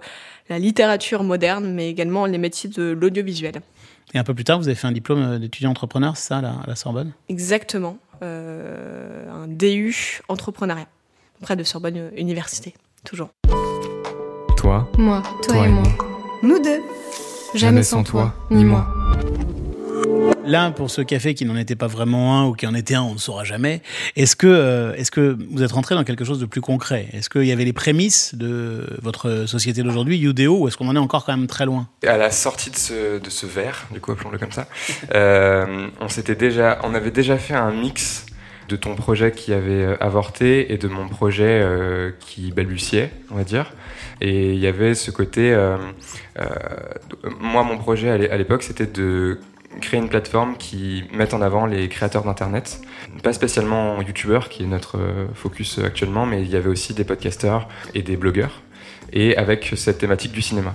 la 0.49 0.59
littérature 0.59 1.23
moderne, 1.23 1.73
mais 1.73 1.89
également 1.89 2.27
les 2.27 2.39
métiers 2.39 2.69
de 2.71 2.91
l'audiovisuel. 2.91 3.61
Et 4.13 4.19
un 4.19 4.25
peu 4.25 4.35
plus 4.35 4.45
tard, 4.45 4.59
vous 4.59 4.69
avez 4.69 4.75
fait 4.75 4.87
un 4.87 4.93
diplôme 4.93 5.39
d'étudiant 5.39 5.71
entrepreneur, 5.71 6.17
c'est 6.17 6.29
ça, 6.29 6.39
à 6.39 6.65
la, 6.67 6.77
Sorbonne? 6.77 7.13
Exactement, 7.29 7.99
euh, 8.23 9.31
un 9.31 9.49
DU 9.49 10.21
entrepreneuriat, 10.29 10.89
près 11.41 11.57
de 11.57 11.63
Sorbonne 11.63 12.11
Université, 12.17 12.75
toujours. 13.05 13.31
Toi, 14.57 14.91
moi, 14.99 15.23
toi, 15.43 15.67
et 15.67 15.71
moi. 15.71 15.85
Nous 16.43 16.59
deux. 16.61 16.81
Jamais, 17.55 17.83
sans 17.83 18.03
toi, 18.03 18.35
ni 18.51 18.65
moi. 18.65 18.89
Là, 20.47 20.71
pour 20.73 20.91
ce 20.91 21.01
café 21.01 21.33
qui 21.33 21.47
n'en 21.47 21.57
était 21.57 21.75
pas 21.75 21.87
vraiment 21.87 22.39
un 22.39 22.47
ou 22.47 22.53
qui 22.53 22.67
en 22.67 22.75
était 22.75 22.95
un, 22.95 23.03
on 23.03 23.15
ne 23.15 23.19
saura 23.19 23.45
jamais. 23.45 23.81
Est-ce 24.15 24.37
que, 24.37 24.47
euh, 24.47 24.95
est-ce 24.95 25.11
que 25.11 25.39
vous 25.51 25.63
êtes 25.63 25.73
rentré 25.73 25.95
dans 25.95 26.05
quelque 26.05 26.25
chose 26.25 26.39
de 26.39 26.45
plus 26.45 26.61
concret? 26.61 27.09
Est-ce 27.15 27.31
qu'il 27.31 27.47
y 27.47 27.53
avait 27.53 27.65
les 27.65 27.73
prémices 27.73 28.35
de 28.35 28.87
votre 29.01 29.47
société 29.47 29.83
d'aujourd'hui, 29.83 30.21
Udeo, 30.21 30.59
ou 30.59 30.69
est-ce 30.69 30.77
qu'on 30.77 30.89
en 30.89 30.97
est 30.97 30.99
encore 30.99 31.25
quand 31.25 31.35
même 31.35 31.47
très 31.47 31.65
loin? 31.65 31.89
À 32.07 32.19
la 32.19 32.31
sortie 32.31 32.71
de 32.71 32.77
ce, 32.77 33.47
verre, 33.47 33.87
du 33.91 34.01
coup, 34.01 34.13
appelons-le 34.13 34.39
comme 34.39 34.53
ça, 34.53 34.69
euh, 35.15 35.89
on, 36.01 36.09
déjà, 36.35 36.79
on 36.83 36.95
avait 36.95 37.11
déjà 37.11 37.39
fait 37.39 37.55
un 37.55 37.73
mix 37.73 38.27
de 38.69 38.77
ton 38.77 38.97
projet 38.97 39.33
qui 39.33 39.53
avait 39.55 39.85
euh, 39.85 39.97
avorté 40.01 40.75
et 40.75 40.79
de 40.79 40.89
mon 40.89 41.09
projet 41.09 41.67
qui 42.21 42.53
balbutiait, 42.53 43.11
on 43.31 43.37
va 43.37 43.45
dire. 43.45 43.73
Et 44.21 44.53
il 44.53 44.59
y 44.59 44.67
avait 44.67 44.95
ce 44.95 45.11
côté. 45.11 45.57
moi, 47.41 47.63
mon 47.63 47.79
projet 47.79 48.11
à 48.11 48.37
l'époque, 48.37 48.63
c'était 48.63 48.87
de 48.87 49.39
créer 49.81 50.01
une 50.01 50.09
plateforme 50.09 50.57
qui 50.57 51.05
mette 51.13 51.35
en 51.35 51.43
avant 51.43 51.67
les 51.67 51.89
créateurs 51.89 52.25
d'Internet. 52.25 52.81
Pas 53.23 53.33
spécialement 53.33 54.01
YouTubeurs, 54.01 54.49
qui 54.49 54.65
est 54.65 54.67
notre 54.67 54.99
euh, 54.99 55.27
focus 55.35 55.79
actuellement, 55.79 56.27
mais 56.27 56.43
il 56.43 56.49
y 56.49 56.57
avait 56.57 56.69
aussi 56.69 56.95
des 56.95 57.05
podcasteurs 57.05 57.69
et 57.95 58.03
des 58.03 58.17
blogueurs, 58.17 58.63
et 59.13 59.37
avec 59.37 59.73
cette 59.77 59.99
thématique 59.99 60.33
du 60.33 60.43
cinéma. 60.43 60.75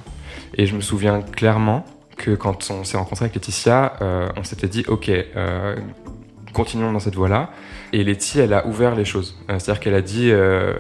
Et 0.56 0.66
je 0.66 0.76
me 0.76 0.82
souviens 0.82 1.22
clairement 1.22 1.86
que 2.18 2.36
quand 2.36 2.70
on 2.72 2.84
s'est 2.84 2.98
rencontré 2.98 3.26
avec 3.26 3.36
Laetitia, 3.36 3.94
euh, 4.02 4.30
on 4.36 4.44
s'était 4.44 4.68
dit, 4.68 4.84
ok, 4.88 5.10
euh, 5.10 5.76
continuons 6.54 6.92
dans 6.92 7.00
cette 7.00 7.16
voie-là. 7.16 7.52
Et 7.92 8.04
Letty, 8.04 8.40
elle 8.40 8.54
a 8.54 8.68
ouvert 8.68 8.96
les 8.96 9.06
choses. 9.06 9.36
Euh, 9.50 9.58
c'est-à-dire 9.60 9.80
qu'elle 9.80 9.96
a 9.96 10.02
dit 10.02 10.30
euh, 10.32 10.74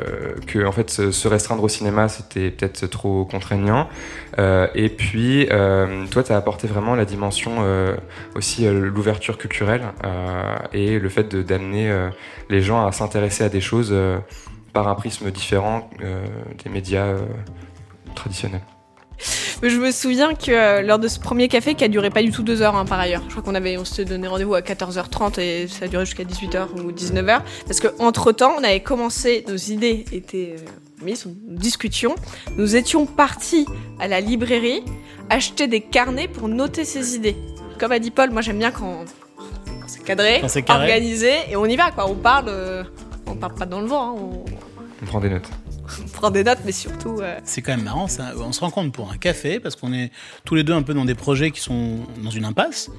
que 0.48 0.66
en 0.66 0.72
fait, 0.72 0.90
se 0.90 1.28
restreindre 1.28 1.64
au 1.64 1.68
cinéma, 1.68 2.08
c'était 2.08 2.52
peut-être 2.52 2.88
trop 2.88 3.26
contraignant. 3.26 3.90
Euh, 4.38 4.68
et 4.76 4.90
puis, 4.90 5.48
euh, 5.52 6.06
toi, 6.08 6.24
tu 6.24 6.32
as 6.32 6.38
apporté 6.38 6.68
vraiment 6.68 6.96
la 6.96 7.06
dimension 7.06 7.58
aussi 8.36 8.66
l'ouverture 8.70 9.38
culturelle 9.38 9.82
et 10.74 11.00
le 11.00 11.10
fait 11.10 11.36
d'amener 11.36 11.92
les 12.50 12.62
gens 12.62 12.86
à 12.86 12.92
s'intéresser 12.92 13.44
à 13.44 13.50
des 13.50 13.62
choses 13.62 13.96
par 14.74 14.88
un 14.88 14.96
prisme 14.96 15.32
différent 15.32 15.90
des 16.64 16.70
médias 16.70 17.16
traditionnels. 18.16 18.62
Je 19.62 19.77
me 19.77 19.92
souviens 19.92 20.33
que 20.33 20.52
euh, 20.52 20.81
lors 20.81 20.99
de 20.99 21.07
ce 21.07 21.19
premier 21.19 21.47
café, 21.47 21.76
qui 21.76 21.83
a 21.83 21.88
duré 21.90 22.09
pas 22.09 22.21
du 22.21 22.31
tout 22.31 22.44
deux 22.44 22.61
heures 22.61 22.76
hein, 22.76 22.85
par 22.85 22.99
ailleurs, 22.99 23.23
je 23.26 23.31
crois 23.31 23.44
qu'on 23.44 23.56
avait, 23.56 23.78
on 23.78 23.83
s'était 23.83 24.06
donné 24.06 24.28
rendez-vous 24.28 24.56
à 24.56 24.61
14h30 24.61 25.40
et 25.40 25.68
ça 25.68 25.85
a 25.85 25.88
duré 25.88 26.06
jusqu'à 26.06 26.23
18h 26.23 26.81
ou 26.81 26.92
19h, 26.92 27.42
parce 27.66 27.80
qu'entre 27.81 28.31
temps, 28.31 28.54
on 28.57 28.64
avait 28.64 28.80
commencé, 28.80 29.44
nos 29.47 29.57
idées 29.57 30.06
étaient 30.14 30.56
euh, 30.57 31.06
mises, 31.06 31.26
nous 31.26 31.57
discutions, 31.57 32.16
nous 32.57 32.76
étions 32.76 33.06
partis 33.06 33.66
à 33.99 34.07
la 34.07 34.21
librairie 34.21 34.83
acheter 35.30 35.68
des 35.68 35.81
carnets 35.81 36.28
pour 36.28 36.47
noter 36.47 36.85
ses 36.85 37.16
idées. 37.16 37.35
Comme 37.80 37.92
a 37.92 37.99
dit 37.99 38.11
Paul, 38.11 38.31
moi 38.31 38.42
j'aime 38.42 38.59
bien 38.59 38.71
quand, 38.71 39.06
c'est 39.88 40.04
cadré, 40.04 40.42
organisé, 40.68 41.33
et 41.49 41.56
on 41.56 41.66
y 41.66 41.76
va 41.76 41.92
quoi. 41.92 42.09
On 42.09 42.16
parle, 42.16 42.45
euh, 42.47 42.83
on 43.28 43.35
parle 43.35 43.56
pas 43.56 43.66
dans 43.66 43.81
le 43.81 43.88
vent. 43.88 44.09
Hein, 44.09 44.16
on... 44.18 44.45
on 45.04 45.06
prend 45.06 45.19
des 45.19 45.30
notes. 45.30 45.49
prendre 46.14 46.34
des 46.34 46.44
notes, 46.44 46.60
mais 46.66 46.72
surtout. 46.72 47.19
Euh, 47.22 47.40
c'est 47.44 47.62
quand 47.62 47.76
même 47.76 47.86
marrant, 47.86 48.08
ça. 48.08 48.31
On 48.38 48.52
se 48.52 48.60
rend 48.60 48.69
compte 48.69 48.92
pour 48.92 49.12
un 49.12 49.18
café, 49.18 49.60
parce 49.60 49.76
qu'on 49.76 49.94
est 49.94 50.12
tous 50.46 50.56
les 50.56 50.64
deux 50.64 50.74
un 50.74 50.81
peu 50.81 50.94
dans 50.94 51.06
des 51.06 51.16
projets 51.16 51.52
qui 51.52 51.62
sont 51.62 52.00
dans 52.24 52.31
une 52.31 52.46
impasse. 52.46 52.90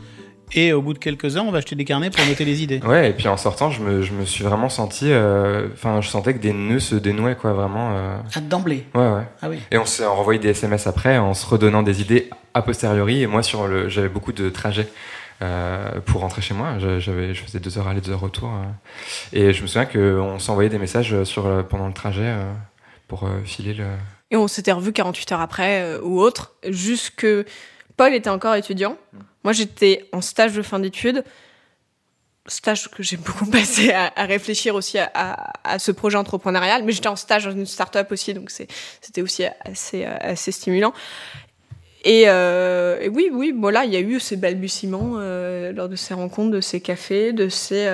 Et 0.52 0.72
au 0.72 0.82
bout 0.82 0.94
de 0.94 0.98
quelques 0.98 1.36
heures, 1.36 1.44
on 1.46 1.52
va 1.52 1.58
acheter 1.58 1.76
des 1.76 1.84
carnets 1.84 2.10
pour 2.10 2.24
noter 2.26 2.44
les 2.44 2.62
idées. 2.62 2.80
Ouais, 2.80 3.10
et 3.10 3.12
puis 3.12 3.28
en 3.28 3.36
sortant, 3.36 3.70
je 3.70 3.82
me, 3.82 4.02
je 4.02 4.12
me 4.12 4.24
suis 4.24 4.42
vraiment 4.42 4.68
senti. 4.68 5.06
Euh, 5.10 5.68
enfin, 5.72 6.00
je 6.00 6.08
sentais 6.08 6.34
que 6.34 6.40
des 6.40 6.52
nœuds 6.52 6.80
se 6.80 6.96
dénouaient, 6.96 7.36
quoi, 7.36 7.52
vraiment. 7.52 7.92
Euh... 7.92 8.16
Ah, 8.34 8.40
d'emblée 8.40 8.84
Ouais, 8.94 9.08
ouais. 9.08 9.28
Ah 9.42 9.48
oui. 9.48 9.60
Et 9.70 9.78
on 9.78 9.86
s'est 9.86 10.04
renvoyé 10.04 10.40
des 10.40 10.48
SMS 10.48 10.86
après, 10.86 11.18
en 11.18 11.34
se 11.34 11.46
redonnant 11.46 11.82
des 11.82 12.00
idées 12.00 12.30
a 12.54 12.62
posteriori. 12.62 13.22
Et 13.22 13.26
moi, 13.26 13.42
sur 13.42 13.68
le, 13.68 13.88
j'avais 13.88 14.08
beaucoup 14.08 14.32
de 14.32 14.48
trajets. 14.50 14.88
Euh, 15.42 16.00
pour 16.04 16.20
rentrer 16.20 16.42
chez 16.42 16.52
moi. 16.52 16.74
J'avais, 16.78 17.32
je 17.32 17.42
faisais 17.42 17.60
deux 17.60 17.78
heures 17.78 17.88
aller, 17.88 18.02
deux 18.02 18.12
heures 18.12 18.20
retour. 18.20 18.50
Euh. 18.50 18.66
et 19.32 19.54
je 19.54 19.62
me 19.62 19.66
souviens 19.66 19.86
qu'on 19.86 20.38
s'envoyait 20.38 20.68
des 20.68 20.78
messages 20.78 21.24
sur, 21.24 21.66
pendant 21.66 21.86
le 21.86 21.94
trajet 21.94 22.34
pour 23.10 23.24
euh, 23.24 23.42
filer 23.44 23.74
le. 23.74 23.86
Et 24.30 24.36
on 24.36 24.46
s'était 24.46 24.70
revu 24.70 24.92
48 24.92 25.32
heures 25.32 25.40
après 25.40 25.82
euh, 25.82 26.00
ou 26.00 26.20
autre, 26.20 26.54
jusque 26.68 27.26
Paul 27.96 28.14
était 28.14 28.30
encore 28.30 28.54
étudiant. 28.54 28.96
Mm. 29.12 29.18
Moi, 29.42 29.52
j'étais 29.52 30.08
en 30.12 30.20
stage 30.20 30.52
de 30.52 30.62
fin 30.62 30.78
d'études. 30.78 31.24
Stage 32.46 32.88
que 32.88 33.02
j'ai 33.02 33.16
beaucoup 33.16 33.46
passé 33.50 33.92
à, 33.92 34.24
réfléchir 34.24 34.76
aussi 34.76 34.98
à, 34.98 35.78
ce 35.78 35.90
projet 35.90 36.16
entrepreneurial, 36.16 36.84
mais 36.84 36.92
j'étais 36.92 37.08
en 37.08 37.16
stage 37.16 37.46
dans 37.46 37.50
une 37.50 37.66
start-up 37.66 38.12
aussi, 38.12 38.32
donc 38.32 38.50
c'était 38.50 39.22
aussi 39.22 39.44
assez, 39.64 40.04
assez 40.04 40.52
stimulant. 40.52 40.94
Et, 42.04 42.24
euh, 42.28 43.08
oui, 43.12 43.28
oui, 43.32 43.52
voilà, 43.56 43.84
il 43.84 43.92
y 43.92 43.96
a 43.96 44.00
eu 44.00 44.20
ces 44.20 44.36
balbutiements 44.36 45.18
lors 45.72 45.88
de 45.88 45.96
ces 45.96 46.14
rencontres, 46.14 46.50
de 46.50 46.60
ces 46.60 46.80
cafés, 46.80 47.32
de 47.32 47.48
ces 47.48 47.92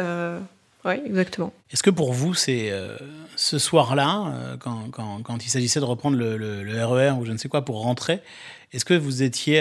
Oui, 0.84 0.94
exactement. 1.04 1.52
Est-ce 1.70 1.82
que 1.82 1.90
pour 1.90 2.12
vous, 2.12 2.34
c'est 2.34 2.72
ce 3.46 3.58
soir-là, 3.58 4.56
quand, 4.60 4.90
quand, 4.90 5.22
quand, 5.22 5.44
il 5.44 5.48
s'agissait 5.48 5.80
de 5.80 5.84
reprendre 5.84 6.16
le, 6.16 6.36
le, 6.36 6.84
RER 6.84 7.10
e 7.10 7.12
ou 7.12 7.24
je 7.24 7.32
ne 7.32 7.36
sais 7.36 7.48
quoi 7.48 7.64
pour 7.64 7.82
rentrer, 7.82 8.20
est-ce 8.72 8.84
que 8.84 8.94
vous 8.94 9.22
étiez 9.22 9.60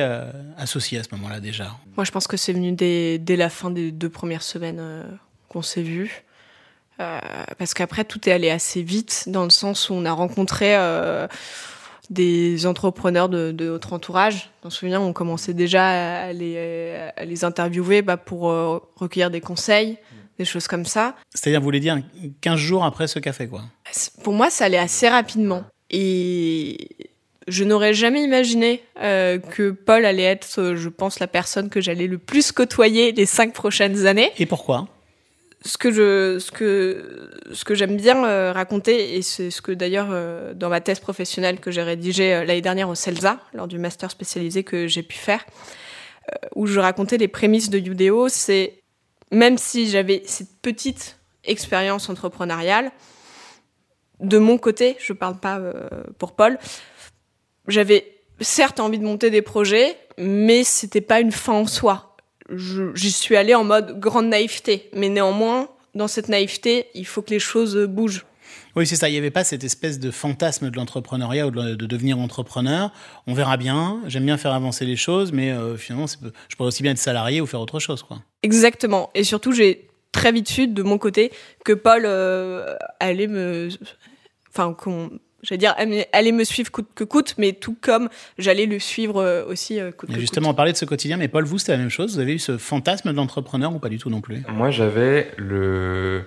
associé 0.57 0.97
à 0.97 1.03
ce 1.03 1.09
moment-là 1.13 1.39
déjà? 1.39 1.75
Moi, 1.95 2.03
je 2.05 2.11
pense 2.11 2.27
que 2.27 2.37
c'est 2.37 2.53
venu 2.53 2.71
dès, 2.71 3.19
dès, 3.19 3.35
la 3.35 3.49
fin 3.49 3.69
des 3.69 3.91
deux 3.91 4.09
premières 4.09 4.43
semaines 4.43 4.81
qu'on 5.49 5.61
s'est 5.61 5.83
vus. 5.83 6.25
Euh, 6.99 7.19
parce 7.57 7.73
qu'après, 7.73 8.05
tout 8.05 8.27
est 8.29 8.31
allé 8.31 8.49
assez 8.49 8.81
vite, 8.81 9.25
dans 9.27 9.43
le 9.43 9.49
sens 9.49 9.89
où 9.89 9.93
on 9.93 10.05
a 10.05 10.11
rencontré 10.11 10.75
euh, 10.75 11.27
des 12.09 12.65
entrepreneurs 12.65 13.27
de, 13.27 13.51
de, 13.51 13.65
notre 13.65 13.93
entourage. 13.93 14.51
Dans 14.61 14.69
ce 14.69 14.79
souviens, 14.79 15.01
on 15.01 15.11
commençait 15.11 15.53
déjà 15.53 16.25
à 16.25 16.33
les, 16.33 17.09
à 17.17 17.25
les 17.25 17.43
interviewer 17.43 18.01
bah, 18.01 18.17
pour 18.17 18.49
euh, 18.49 18.79
recueillir 18.95 19.29
des 19.29 19.41
conseils, 19.41 19.97
des 20.37 20.45
choses 20.45 20.67
comme 20.67 20.85
ça. 20.85 21.15
C'est-à-dire, 21.33 21.59
vous 21.59 21.65
voulez 21.65 21.79
dire 21.79 22.01
15 22.41 22.59
jours 22.59 22.83
après 22.83 23.07
ce 23.07 23.19
café, 23.19 23.47
quoi 23.47 23.63
Pour 24.23 24.33
moi, 24.33 24.49
ça 24.49 24.65
allait 24.65 24.77
assez 24.77 25.07
rapidement. 25.07 25.63
Et 25.89 26.89
je 27.47 27.63
n'aurais 27.63 27.93
jamais 27.93 28.23
imaginé 28.23 28.83
euh, 29.01 29.37
que 29.37 29.71
Paul 29.71 30.05
allait 30.05 30.23
être, 30.23 30.75
je 30.75 30.89
pense, 30.89 31.19
la 31.19 31.27
personne 31.27 31.69
que 31.69 31.81
j'allais 31.81 32.07
le 32.07 32.17
plus 32.17 32.51
côtoyer 32.51 33.11
les 33.11 33.25
cinq 33.25 33.53
prochaines 33.53 34.05
années. 34.07 34.31
Et 34.37 34.45
pourquoi? 34.45 34.87
Ce 35.65 35.79
que 35.79 35.89
je 35.91 36.37
ce 36.37 36.51
que 36.51 37.31
ce 37.51 37.65
que 37.65 37.73
j'aime 37.73 37.97
bien 37.97 38.23
euh, 38.23 38.51
raconter 38.51 39.15
et 39.15 39.23
c'est 39.23 39.49
ce 39.49 39.63
que 39.63 39.71
d'ailleurs 39.71 40.09
euh, 40.11 40.53
dans 40.53 40.69
ma 40.69 40.79
thèse 40.79 40.99
professionnelle 40.99 41.59
que 41.59 41.71
j'ai 41.71 41.81
rédigée 41.81 42.35
euh, 42.35 42.45
l'année 42.45 42.61
dernière 42.61 42.87
au 42.87 42.93
CELSA 42.93 43.39
lors 43.55 43.67
du 43.67 43.79
master 43.79 44.11
spécialisé 44.11 44.63
que 44.63 44.85
j'ai 44.87 45.01
pu 45.01 45.17
faire 45.17 45.43
où 46.55 46.67
je 46.67 46.79
racontais 46.79 47.17
les 47.17 47.27
prémices 47.27 47.71
de 47.71 47.79
Udeo 47.79 48.29
c'est 48.29 48.83
même 49.35 49.57
si 49.57 49.89
j'avais 49.89 50.23
cette 50.25 50.61
petite 50.61 51.19
expérience 51.43 52.09
entrepreneuriale 52.09 52.91
de 54.19 54.37
mon 54.37 54.57
côté 54.57 54.95
je 54.99 55.13
parle 55.13 55.37
pas 55.37 55.61
pour 56.17 56.35
Paul 56.35 56.57
j'avais 57.67 58.17
certes 58.39 58.79
envie 58.79 58.99
de 58.99 59.03
monter 59.03 59.29
des 59.29 59.41
projets 59.41 59.97
mais 60.17 60.63
c'était 60.63 61.01
pas 61.01 61.19
une 61.19 61.31
fin 61.31 61.53
en 61.53 61.67
soi 61.67 62.15
j'y 62.49 63.11
suis 63.11 63.35
allée 63.35 63.55
en 63.55 63.63
mode 63.63 63.99
grande 63.99 64.27
naïveté. 64.27 64.89
Mais 64.93 65.09
néanmoins, 65.09 65.69
dans 65.93 66.07
cette 66.07 66.29
naïveté, 66.29 66.87
il 66.93 67.05
faut 67.05 67.21
que 67.21 67.31
les 67.31 67.39
choses 67.39 67.77
bougent. 67.87 68.25
Oui, 68.75 68.85
c'est 68.85 68.95
ça. 68.95 69.09
Il 69.09 69.13
n'y 69.13 69.17
avait 69.17 69.31
pas 69.31 69.43
cette 69.43 69.63
espèce 69.63 69.99
de 69.99 70.11
fantasme 70.11 70.69
de 70.69 70.75
l'entrepreneuriat 70.75 71.47
ou 71.47 71.51
de, 71.51 71.75
devenir 71.75 72.19
entrepreneur. 72.19 72.91
On 73.27 73.33
verra 73.33 73.57
bien. 73.57 74.01
J'aime 74.07 74.25
bien 74.25 74.37
faire 74.37 74.53
avancer 74.53 74.85
les 74.85 74.95
choses, 74.95 75.31
mais 75.31 75.51
euh, 75.51 75.77
finalement, 75.77 76.07
je 76.07 76.55
pourrais 76.55 76.67
aussi 76.67 76.83
bien 76.83 76.91
être 76.91 76.97
salarié 76.97 77.41
ou 77.41 77.45
faire 77.45 77.61
autre 77.61 77.79
chose, 77.79 78.03
quoi. 78.03 78.21
Exactement. 78.43 79.09
Et 79.15 79.23
surtout, 79.23 79.51
j'ai 79.51 79.87
très 80.11 80.31
vite 80.31 80.49
su 80.49 80.67
de 80.67 80.83
mon 80.83 80.97
côté 80.97 81.31
que 81.63 81.73
Paul 81.73 82.03
euh, 82.05 82.75
allait 82.99 83.27
me, 83.27 83.69
enfin, 84.49 84.73
qu'on 84.73 85.11
J'allais 85.45 85.59
dire, 85.59 85.75
allez 86.11 86.31
me 86.31 86.43
suivre 86.43 86.71
coûte 86.71 86.89
que 86.95 87.03
coûte, 87.03 87.35
mais 87.37 87.53
tout 87.53 87.75
comme 87.79 88.09
j'allais 88.37 88.65
le 88.65 88.79
suivre 88.79 89.21
euh, 89.21 89.45
aussi 89.45 89.79
euh, 89.79 89.91
coûte 89.91 90.11
que 90.11 90.19
Justement, 90.19 90.49
on 90.49 90.53
parlait 90.53 90.71
de 90.71 90.77
ce 90.77 90.85
quotidien, 90.85 91.17
mais 91.17 91.27
Paul, 91.27 91.45
vous, 91.45 91.59
c'était 91.59 91.73
la 91.73 91.77
même 91.77 91.89
chose? 91.89 92.15
Vous 92.15 92.19
avez 92.19 92.33
eu 92.33 92.39
ce 92.39 92.57
fantasme 92.57 93.13
d'entrepreneur 93.13 93.73
ou 93.73 93.79
pas 93.79 93.89
du 93.89 93.99
tout 93.99 94.09
non 94.09 94.21
plus? 94.21 94.43
Moi, 94.49 94.71
j'avais 94.71 95.31
le. 95.37 96.23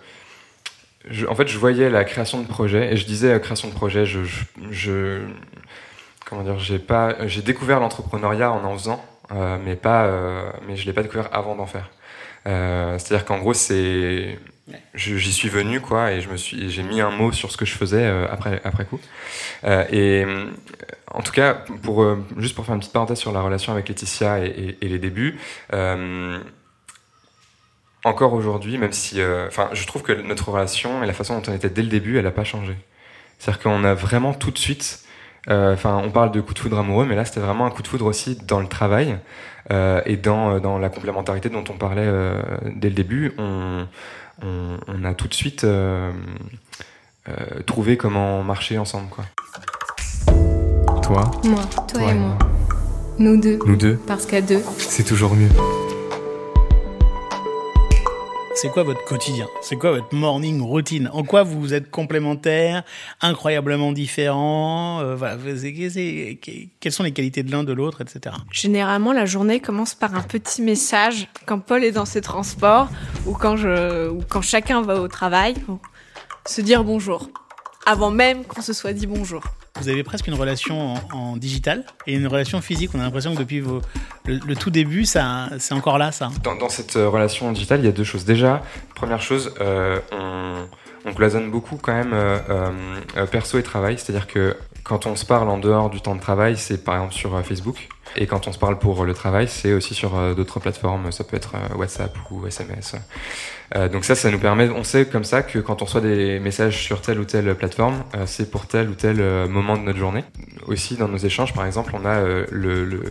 En 1.28 1.34
fait, 1.34 1.48
je 1.48 1.58
voyais 1.58 1.90
la 1.90 2.04
création 2.04 2.40
de 2.40 2.46
projet 2.46 2.92
et 2.92 2.96
je 2.96 3.06
disais 3.06 3.34
euh, 3.34 3.38
création 3.38 3.68
de 3.68 3.74
projet. 3.74 4.06
Je, 4.06 4.20
je, 4.70 5.20
comment 6.26 6.42
dire, 6.42 6.58
j'ai 6.58 6.78
pas, 6.78 7.26
j'ai 7.26 7.42
découvert 7.42 7.80
l'entrepreneuriat 7.80 8.52
en 8.52 8.64
en 8.64 8.76
faisant, 8.76 9.04
mais 9.64 9.76
pas, 9.76 10.10
mais 10.66 10.76
je 10.76 10.86
l'ai 10.86 10.92
pas 10.92 11.02
découvert 11.02 11.28
avant 11.32 11.54
d'en 11.56 11.66
faire. 11.66 11.90
C'est-à-dire 12.44 13.24
qu'en 13.24 13.38
gros, 13.38 13.54
c'est 13.54 14.38
j'y 14.94 15.32
suis 15.32 15.48
venu 15.48 15.80
quoi 15.80 16.12
et 16.12 16.20
je 16.20 16.28
me 16.28 16.36
suis 16.36 16.70
j'ai 16.70 16.82
mis 16.82 17.00
un 17.00 17.10
mot 17.10 17.32
sur 17.32 17.50
ce 17.50 17.56
que 17.56 17.64
je 17.64 17.74
faisais 17.74 18.04
euh, 18.04 18.26
après 18.30 18.60
après 18.64 18.84
coup 18.84 19.00
euh, 19.64 19.84
et 19.90 20.24
euh, 20.24 20.44
en 21.10 21.22
tout 21.22 21.32
cas 21.32 21.54
pour 21.82 22.04
juste 22.36 22.54
pour 22.54 22.66
faire 22.66 22.74
une 22.74 22.80
petite 22.80 22.92
parenthèse 22.92 23.18
sur 23.18 23.32
la 23.32 23.40
relation 23.40 23.72
avec 23.72 23.88
Laetitia 23.88 24.40
et, 24.40 24.76
les 24.80 24.98
débuts 24.98 25.38
encore 28.04 28.32
aujourd'hui 28.32 28.78
même 28.78 28.92
si 28.92 29.20
enfin 29.48 29.70
je 29.72 29.86
trouve 29.86 30.02
que 30.02 30.12
notre 30.12 30.50
relation 30.50 31.02
et 31.02 31.06
la 31.06 31.12
façon 31.12 31.38
dont 31.38 31.50
on 31.50 31.54
était 31.54 31.70
dès 31.70 31.82
le 31.82 31.88
début 31.88 32.18
elle 32.18 32.24
n'a 32.24 32.30
pas 32.30 32.44
changé 32.44 32.76
c'est 33.38 33.50
à 33.50 33.54
dire 33.54 33.62
qu'on 33.62 33.84
a 33.84 33.94
vraiment 33.94 34.32
tout 34.32 34.50
de 34.50 34.58
suite 34.58 35.00
enfin 35.48 36.00
on 36.04 36.10
parle 36.10 36.30
de 36.30 36.40
coup 36.40 36.54
de 36.54 36.58
foudre 36.58 36.78
amoureux 36.78 37.06
mais 37.06 37.16
là 37.16 37.24
c'était 37.24 37.40
vraiment 37.40 37.66
un 37.66 37.70
coup 37.70 37.82
de 37.82 37.88
foudre 37.88 38.06
aussi 38.06 38.36
dans 38.36 38.60
le 38.60 38.68
travail 38.68 39.18
et 39.70 40.16
dans 40.16 40.60
dans 40.60 40.78
la 40.78 40.88
complémentarité 40.88 41.48
dont 41.48 41.64
on 41.68 41.74
parlait 41.74 42.08
dès 42.76 42.88
le 42.88 42.94
début 42.94 43.32
on 43.36 43.86
on, 44.42 45.04
a 45.04 45.14
tout 45.14 45.28
de 45.28 45.34
suite 45.34 45.64
euh, 45.64 46.12
euh, 47.28 47.32
trouvé 47.66 47.96
comment 47.96 48.42
marcher 48.42 48.78
ensemble. 48.78 49.08
Quoi. 49.10 49.24
Toi 51.02 51.30
Moi, 51.44 51.60
toi, 51.88 52.02
et, 52.02 52.14
moi. 52.14 52.38
Nous 53.18 53.36
deux. 53.40 53.58
Nous 53.66 53.76
deux. 53.76 53.98
Parce 54.06 54.26
qu'à 54.26 54.40
deux, 54.40 54.62
c'est 54.78 55.04
toujours 55.04 55.34
mieux. 55.34 55.48
C'est 58.60 58.70
quoi 58.70 58.82
votre 58.82 59.04
quotidien? 59.04 59.46
C'est 59.60 59.76
quoi 59.76 59.92
votre 59.92 60.12
morning 60.12 60.60
routine? 60.60 61.08
En 61.12 61.22
quoi 61.22 61.44
vous 61.44 61.74
êtes 61.74 61.92
complémentaires, 61.92 62.82
incroyablement 63.20 63.92
différents 63.92 64.98
euh, 65.00 65.16
Quelles 66.80 66.92
sont 66.92 67.04
les 67.04 67.12
qualités 67.12 67.44
de 67.44 67.52
l'un 67.52 67.62
de 67.62 67.72
l'autre, 67.72 68.00
etc. 68.00 68.34
Généralement, 68.50 69.12
la 69.12 69.26
journée 69.26 69.60
commence 69.60 69.94
par 69.94 70.16
un 70.16 70.22
petit 70.22 70.60
message 70.60 71.28
quand 71.46 71.60
Paul 71.60 71.84
est 71.84 71.92
dans 71.92 72.04
ses 72.04 72.20
transports 72.20 72.88
ou 73.26 73.32
quand, 73.32 73.56
je, 73.56 74.08
ou 74.08 74.22
quand 74.28 74.42
chacun 74.42 74.82
va 74.82 75.00
au 75.00 75.06
travail. 75.06 75.54
Se 76.44 76.60
dire 76.60 76.82
bonjour 76.82 77.28
avant 77.86 78.10
même 78.10 78.44
qu'on 78.44 78.60
se 78.60 78.72
soit 78.72 78.92
dit 78.92 79.06
bonjour. 79.06 79.44
Vous 79.80 79.88
avez 79.88 80.02
presque 80.02 80.26
une 80.26 80.34
relation 80.34 80.94
en, 81.12 81.36
digital 81.36 81.84
et 82.06 82.14
une 82.14 82.26
relation 82.26 82.60
physique. 82.60 82.90
On 82.94 83.00
a 83.00 83.02
l'impression 83.02 83.34
que 83.34 83.38
depuis 83.38 83.62
le, 84.26 84.56
tout 84.56 84.70
début, 84.70 85.04
c'est 85.04 85.20
encore 85.72 85.98
là, 85.98 86.12
ça. 86.12 86.30
Dans, 86.42 86.68
cette 86.68 86.96
euh, 86.96 87.08
relation 87.08 87.52
digitale, 87.52 87.80
il 87.80 87.86
y 87.86 87.88
a 87.88 87.92
deux 87.92 88.04
choses. 88.04 88.24
Déjà, 88.24 88.62
première 88.94 89.22
chose, 89.22 89.54
euh, 89.60 89.98
on, 91.04 91.12
cloisonne 91.14 91.50
beaucoup 91.50 91.76
quand 91.76 91.94
même 91.94 92.12
euh, 92.12 93.26
perso 93.30 93.58
et 93.58 93.62
travail. 93.62 93.98
C'est-à-dire 93.98 94.26
que 94.26 94.56
quand 94.82 95.06
on 95.06 95.16
se 95.16 95.24
parle 95.24 95.48
en 95.48 95.58
dehors 95.58 95.90
du 95.90 96.00
temps 96.00 96.14
de 96.14 96.20
travail, 96.20 96.56
c'est 96.56 96.84
par 96.84 96.96
exemple 96.96 97.14
sur 97.14 97.44
Facebook. 97.44 97.88
Et 98.16 98.26
quand 98.26 98.48
on 98.48 98.52
se 98.52 98.58
parle 98.58 98.78
pour 98.78 99.04
le 99.04 99.12
travail, 99.14 99.48
c'est 99.48 99.72
aussi 99.72 99.94
sur 99.94 100.34
d'autres 100.34 100.60
plateformes. 100.60 101.12
Ça 101.12 101.24
peut 101.24 101.36
être 101.36 101.52
WhatsApp 101.76 102.16
ou 102.30 102.46
SMS. 102.46 102.96
Euh, 103.76 103.88
donc 103.88 104.04
ça, 104.04 104.14
ça 104.14 104.30
nous 104.30 104.38
permet, 104.38 104.68
on 104.70 104.84
sait 104.84 105.06
comme 105.06 105.24
ça 105.24 105.42
que 105.42 105.58
quand 105.58 105.82
on 105.82 105.84
reçoit 105.84 106.00
des 106.00 106.38
messages 106.40 106.82
sur 106.82 107.02
telle 107.02 107.18
ou 107.18 107.24
telle 107.24 107.54
plateforme, 107.54 108.02
euh, 108.14 108.24
c'est 108.26 108.50
pour 108.50 108.66
tel 108.66 108.88
ou 108.88 108.94
tel 108.94 109.20
euh, 109.20 109.46
moment 109.46 109.76
de 109.76 109.82
notre 109.82 109.98
journée. 109.98 110.24
Aussi, 110.66 110.96
dans 110.96 111.08
nos 111.08 111.18
échanges, 111.18 111.52
par 111.52 111.66
exemple, 111.66 111.92
on 111.94 112.04
a 112.06 112.22
le, 112.50 113.02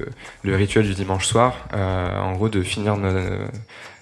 rituel 0.46 0.86
du 0.86 0.94
dimanche 0.94 1.26
soir, 1.26 1.68
en 1.74 2.34
gros, 2.34 2.50
de 2.50 2.62
finir 2.62 2.98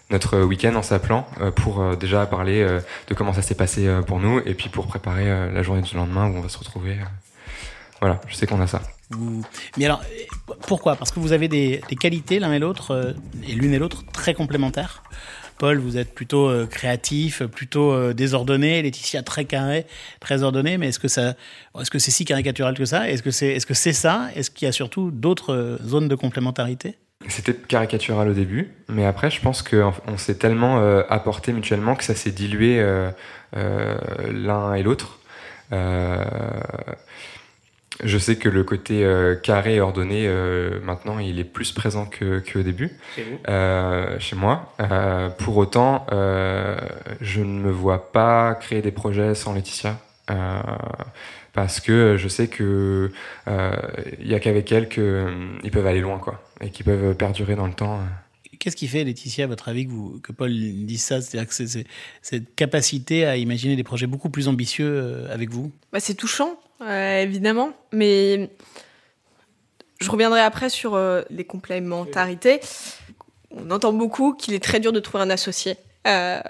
notre 0.10 0.42
week-end 0.42 0.76
en 0.76 0.82
s'appelant 0.82 1.26
pour 1.56 1.96
déjà 1.96 2.26
parler 2.26 2.66
de 3.08 3.14
comment 3.14 3.32
ça 3.32 3.42
s'est 3.42 3.56
passé 3.56 3.90
pour 4.08 4.20
nous 4.20 4.42
et 4.46 4.56
puis 4.56 4.68
pour 4.68 4.88
préparer 4.88 5.52
la 5.54 5.64
journée 5.64 5.82
du 5.82 5.96
lendemain 5.96 6.28
où 6.28 6.38
on 6.38 6.42
va 6.42 6.50
se 6.50 6.58
retrouver. 6.58 6.98
Voilà, 8.02 8.20
je 8.28 8.36
sais 8.36 8.46
qu'on 8.48 8.62
a 8.62 8.68
ça. 8.68 8.82
Mais 9.78 9.86
alors, 9.86 10.02
pourquoi? 10.68 10.96
Parce 10.96 11.12
que 11.12 11.20
vous 11.20 11.32
avez 11.32 11.48
des, 11.48 11.82
des 11.88 11.96
qualités 11.96 12.40
l'un 12.40 12.54
et 12.54 12.60
l'autre, 12.60 13.16
et 13.48 13.54
l'une 13.54 13.74
et 13.74 13.80
l'autre 13.80 14.04
très 14.12 14.34
complémentaires. 14.34 15.04
Paul, 15.58 15.78
vous 15.78 15.98
êtes 15.98 16.14
plutôt 16.14 16.50
euh, 16.50 16.66
créatif, 16.66 17.44
plutôt 17.44 17.94
euh, 17.94 18.14
désordonné. 18.14 18.82
Laetitia, 18.82 19.24
très 19.24 19.46
carré, 19.46 19.86
très 20.20 20.44
ordonné. 20.44 20.78
Mais 20.78 20.90
est-ce 20.90 21.00
que 21.00 21.08
ça, 21.08 21.36
est-ce 21.80 21.90
que 21.90 22.00
c'est 22.00 22.12
si 22.12 22.26
caricatural 22.26 22.76
que 22.76 22.84
ça? 22.84 23.10
Est-ce 23.10 23.24
que 23.24 23.32
c'est, 23.32 23.48
est-ce 23.50 23.66
que 23.66 23.74
c'est 23.74 23.94
ça? 23.94 24.28
Est-ce 24.36 24.52
qu'il 24.52 24.66
y 24.66 24.70
a 24.70 24.74
surtout 24.74 25.12
d'autres 25.12 25.54
euh, 25.54 25.78
zones 25.82 26.10
de 26.10 26.16
complémentarité? 26.16 26.98
C'était 27.30 27.54
caricatural 27.54 28.28
au 28.28 28.34
début, 28.34 28.74
mais 28.90 29.06
après, 29.06 29.32
je 29.32 29.40
pense 29.40 29.64
qu'on 29.64 30.18
s'est 30.18 30.36
tellement 30.36 30.78
apporté 31.10 31.54
mutuellement 31.54 31.96
que 31.96 32.04
ça 32.04 32.14
s'est 32.14 32.32
dilué 32.32 32.86
l'un 33.54 34.74
et 34.76 34.84
l'autre. 34.84 35.20
Je 38.04 38.18
sais 38.18 38.36
que 38.36 38.50
le 38.50 38.64
côté 38.64 39.06
euh, 39.06 39.36
carré 39.36 39.76
et 39.76 39.82
ordonné, 39.82 40.26
euh, 40.28 40.80
maintenant, 40.82 41.20
il 41.20 41.40
est 41.40 41.46
plus 41.46 41.72
présent 41.72 42.06
qu'au 42.06 42.62
début 42.62 42.92
euh, 43.48 44.20
chez 44.20 44.36
moi. 44.36 44.74
pour 45.38 45.58
autant, 45.58 46.06
je 46.10 47.42
ne 47.42 47.60
me 47.60 47.72
vois 47.72 48.12
pas 48.12 48.56
créer 48.56 48.82
des 48.82 48.92
projets 48.92 49.36
sans 49.36 49.54
Laetitia. 49.54 49.98
parce 51.54 51.80
que 51.80 52.18
je 52.18 52.28
sais 52.28 52.48
que 52.48 53.12
il 53.48 54.28
y 54.28 54.36
a 54.36 54.40
qu'avec 54.40 54.72
elle 54.72 54.90
qu'ils 54.90 55.72
peuvent 55.72 55.88
aller 55.88 56.02
loin, 56.02 56.20
quoi, 56.20 56.44
et 56.62 56.70
qu'ils 56.70 56.86
peuvent 56.86 57.16
perdurer 57.16 57.56
dans 57.56 57.68
le 57.68 57.74
temps. 57.74 58.02
Qu'est-ce 58.60 58.76
qui 58.76 58.88
fait, 58.88 59.04
Laetitia, 59.04 59.46
à 59.46 59.48
votre 59.48 59.70
avis, 59.70 59.86
que, 59.86 59.92
vous, 59.92 60.20
que 60.24 60.32
Paul 60.32 60.50
dise 60.52 61.04
ça? 61.04 61.22
C'est-à-dire 61.22 61.48
que 61.48 61.54
c'est 61.54 61.86
cette 62.22 62.56
capacité 62.56 63.26
à 63.26 63.38
imaginer 63.38 63.76
des 63.76 63.84
projets 63.84 64.08
beaucoup 64.08 64.30
plus 64.30 64.48
ambitieux 64.48 65.28
avec 65.30 65.50
vous? 65.50 65.72
Bah, 65.94 66.00
C'est 66.00 66.16
touchant 66.16 66.58
évidemment. 66.82 67.72
Mais 67.92 68.50
je 70.00 70.10
reviendrai 70.12 70.42
après 70.42 70.70
sur 70.70 70.96
euh, 70.96 71.22
les 71.30 71.46
complémentarités. 71.46 72.60
On 73.52 73.72
entend 73.72 73.94
beaucoup 73.94 74.34
qu'il 74.34 74.54
est 74.54 74.64
très 74.64 74.80
dur 74.80 74.92
de 74.92 75.00
trouver 75.00 75.24
un 75.24 75.30
associé. 75.30 75.78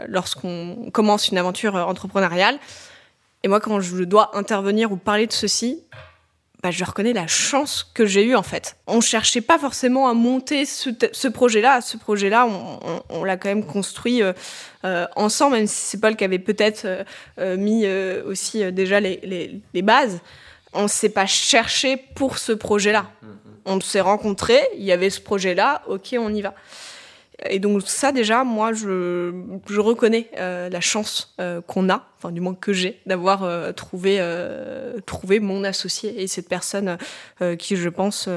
lorsqu'on 0.08 0.90
commence 0.92 1.30
une 1.30 1.38
aventure 1.38 1.76
entrepreneuriale. 1.76 2.60
Et 3.44 3.48
moi, 3.48 3.60
quand 3.60 3.80
je 3.80 4.04
dois 4.04 4.36
intervenir 4.36 4.92
ou 4.92 4.98
parler 4.98 5.28
de 5.28 5.32
ceci, 5.32 5.82
bah, 6.66 6.72
je 6.72 6.84
reconnais 6.84 7.14
la 7.14 7.28
chance 7.28 7.84
que 7.94 8.08
j'ai 8.08 8.24
eue 8.24 8.36
en 8.36 8.42
fait. 8.42 8.76
On 8.88 9.00
cherchait 9.00 9.42
pas 9.42 9.60
forcément 9.60 10.10
à 10.10 10.16
monter 10.16 10.66
ce, 10.66 11.28
projet-là. 11.28 11.80
Ce 11.82 11.96
projet-là, 11.96 12.48
on, 13.12 13.24
l'a 13.24 13.38
quand 13.38 13.50
même 13.50 13.68
construit 13.68 14.24
euh, 14.24 14.34
euh, 14.84 15.06
ensemble, 15.16 15.58
même 15.58 15.68
si 15.68 15.76
c'est 15.76 16.00
Paul 16.00 16.16
qui 16.16 16.24
avait 16.24 16.40
peut-être 16.40 16.88
euh, 17.38 17.56
mis 17.56 17.88
aussi 18.26 18.72
déjà 18.72 19.00
les, 19.00 19.62
les, 19.74 19.82
bases. 19.84 20.22
On 20.74 20.88
s'est 20.88 21.10
pas 21.10 21.28
cherché 21.28 21.98
pour 21.98 22.40
ce 22.40 22.52
projet-là. 22.52 23.12
Mm, 23.22 23.28
mm. 23.28 23.32
On 23.68 23.80
s'est 23.80 24.02
rencontrés, 24.02 24.68
il 24.76 24.84
y 24.86 24.92
avait 24.92 25.12
ce 25.12 25.22
projet-là, 25.22 25.84
ok, 25.88 26.16
on 26.18 26.34
y 26.34 26.42
va. 26.42 26.56
Et 27.44 27.60
donc 27.60 27.82
ça 27.86 28.12
déjà, 28.12 28.44
moi, 28.44 28.72
je, 28.74 29.32
reconnais 29.78 30.30
euh, 30.38 30.70
la 30.70 30.82
chance 30.82 31.34
euh, 31.40 31.62
qu'on 31.62 31.90
a, 31.90 32.08
enfin 32.18 32.32
du 32.32 32.40
moins 32.40 32.56
que 32.56 32.72
j'ai, 32.72 33.02
d'avoir 33.06 33.44
euh, 33.44 33.72
trouvé, 33.74 34.22
trouvé 35.06 35.40
mon 35.40 35.64
associé 35.64 36.22
et 36.22 36.28
cette 36.28 36.48
personne 36.48 36.98
qui, 37.60 37.76
je 37.76 37.90
pense, 37.90 38.30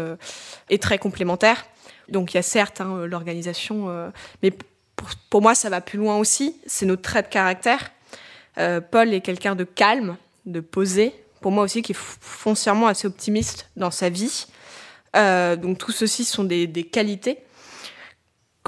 est 0.69 0.83
très 0.83 0.99
complémentaire. 0.99 1.67
Donc 2.09 2.33
il 2.33 2.37
y 2.37 2.40
a 2.40 2.43
certes 2.43 2.81
hein, 2.81 3.07
l'organisation, 3.07 4.11
mais 4.43 4.52
pour, 5.31 5.43
moi, 5.43 5.55
ça 5.55 5.71
va 5.71 5.81
plus 5.81 5.99
loin 5.99 6.17
aussi. 6.17 6.57
C'est 6.67 6.87
notre 6.87 7.02
trait 7.02 7.23
de 7.23 7.28
caractère. 7.28 7.90
Paul 8.90 9.14
est 9.14 9.21
quelqu'un 9.21 9.55
de 9.55 9.64
calme, 9.64 10.17
de 10.47 10.61
posé. 10.61 11.14
Pour 11.40 11.52
moi 11.52 11.62
aussi, 11.62 11.83
qui 11.83 11.93
est 11.93 11.99
foncièrement 11.99 12.88
assez 12.88 13.07
optimiste 13.07 13.71
dans 13.76 13.93
sa 13.93 14.09
vie. 14.09 14.47
donc 15.14 15.78
tout 15.78 15.93
ceci 15.93 16.25
sont 16.25 16.45
des 16.45 16.88
qualités 16.90 17.38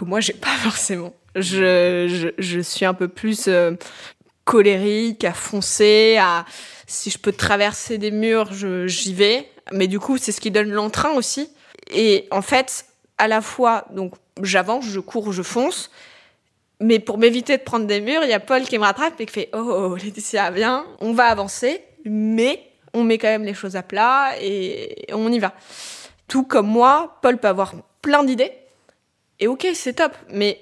que 0.05 0.11
moi 0.11 0.21
j'ai 0.21 0.33
pas 0.33 0.49
forcément. 0.63 1.15
Je, 1.37 2.33
je, 2.39 2.61
suis 2.61 2.85
un 2.85 2.95
peu 2.95 3.07
plus 3.07 3.47
euh, 3.47 3.73
colérique, 4.45 5.25
à 5.25 5.33
foncer, 5.33 6.17
à 6.21 6.45
si 6.87 7.11
je 7.11 7.19
peux 7.19 7.33
traverser 7.33 7.99
des 7.99 8.11
murs, 8.11 8.53
j'y 8.53 9.15
vais. 9.15 9.49
Mais 9.71 9.87
du 9.87 10.01
coup, 10.01 10.19
c'est 10.19 10.33
ce 10.33 10.41
qui 10.41 10.51
donne 10.51 10.71
l'entrain 10.71 11.13
aussi. 11.13 11.49
Et 11.93 12.27
en 12.33 12.43
fait, 12.43 12.87
à 13.17 13.29
la 13.29 13.41
fois, 13.41 13.87
donc 13.93 14.15
j'avance, 14.43 14.87
je 14.87 14.99
cours, 14.99 15.33
je 15.33 15.43
fonce. 15.43 15.91
Mais 16.81 16.99
pour 16.99 17.19
m'éviter 17.19 17.59
de 17.59 17.63
prendre 17.63 17.87
des 17.87 18.01
murs, 18.01 18.23
il 18.25 18.31
y 18.31 18.33
a 18.33 18.41
Paul 18.41 18.63
qui 18.63 18.79
me 18.79 18.85
rattrape 18.85 19.21
et 19.21 19.27
qui 19.27 19.33
fait 19.33 19.51
Oh, 19.53 19.59
oh 19.59 19.97
Laetitia, 19.97 20.51
viens, 20.51 20.85
on 21.01 21.13
va 21.13 21.27
avancer, 21.27 21.83
mais 22.05 22.61
on 22.93 23.05
met 23.05 23.19
quand 23.19 23.29
même 23.29 23.45
les 23.45 23.55
choses 23.55 23.77
à 23.77 23.83
plat 23.83 24.33
et 24.41 25.07
on 25.13 25.31
y 25.31 25.39
va. 25.39 25.53
Tout 26.27 26.43
comme 26.43 26.67
moi, 26.67 27.19
Paul 27.23 27.39
peut 27.39 27.49
avoir 27.49 27.75
plein 28.03 28.25
d'idées, 28.25 28.53
et 29.41 29.49
ok, 29.49 29.67
c'est 29.75 29.95
top, 29.95 30.15
mais 30.31 30.61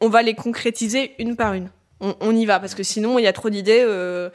on 0.00 0.08
va 0.08 0.22
les 0.22 0.34
concrétiser 0.34 1.12
une 1.18 1.36
par 1.36 1.54
une. 1.54 1.70
On, 2.00 2.34
y 2.34 2.46
va, 2.46 2.58
parce 2.58 2.74
que 2.74 2.82
sinon, 2.82 3.18
il 3.18 3.24
y 3.24 3.26
a 3.26 3.32
trop 3.34 3.50
d'idées. 3.50 3.84
Euh, 3.86 4.30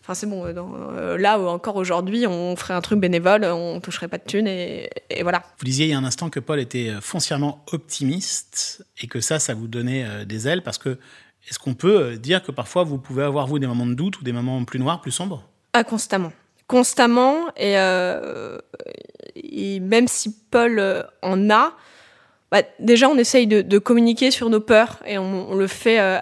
enfin, 0.00 0.14
c'est 0.14 0.26
bon, 0.26 0.46
euh, 0.46 0.54
euh, 0.56 1.18
là, 1.18 1.38
encore 1.38 1.76
aujourd'hui, 1.76 2.26
on 2.26 2.56
ferait 2.56 2.72
un 2.72 2.80
truc 2.80 2.98
bénévole, 3.00 3.44
on 3.44 3.80
toucherait 3.80 4.08
pas 4.08 4.16
de 4.16 4.24
thunes, 4.24 4.46
et, 4.48 4.88
voilà. 5.20 5.42
Vous 5.58 5.66
disiez 5.66 5.86
il 5.86 5.90
y 5.90 5.94
a 5.94 5.98
un 5.98 6.04
instant 6.04 6.30
que 6.30 6.40
Paul 6.40 6.58
était 6.58 6.90
foncièrement 7.02 7.62
optimiste, 7.70 8.86
et 9.02 9.08
que 9.08 9.20
ça, 9.20 9.38
ça 9.38 9.52
vous 9.52 9.68
donnait 9.68 10.24
des 10.24 10.48
ailes, 10.48 10.62
parce 10.62 10.78
que 10.78 10.98
est-ce 11.50 11.58
qu'on 11.58 11.74
peut 11.74 12.16
dire 12.16 12.42
que 12.42 12.50
parfois, 12.50 12.84
vous 12.84 12.96
pouvez 12.96 13.24
avoir, 13.24 13.46
vous, 13.46 13.58
des 13.58 13.66
moments 13.66 13.86
de 13.86 13.94
doute 13.94 14.18
ou 14.20 14.24
des 14.24 14.32
moments 14.32 14.64
plus 14.64 14.78
noirs, 14.78 15.02
plus 15.02 15.12
sombres? 15.12 15.46
Ah, 15.74 15.84
constamment. 15.84 16.32
Constamment, 16.66 17.48
et, 17.58 17.74
et 19.34 19.80
même 19.80 20.08
si 20.08 20.34
Paul 20.50 21.06
en 21.20 21.50
a, 21.50 21.74
bah, 22.50 22.62
déjà, 22.78 23.08
on 23.08 23.18
essaye 23.18 23.46
de, 23.46 23.78
communiquer 23.78 24.30
sur 24.30 24.50
nos 24.50 24.60
peurs 24.60 25.02
et 25.06 25.18
on, 25.18 25.54
le 25.54 25.66
fait 25.66 26.00
euh, 26.00 26.18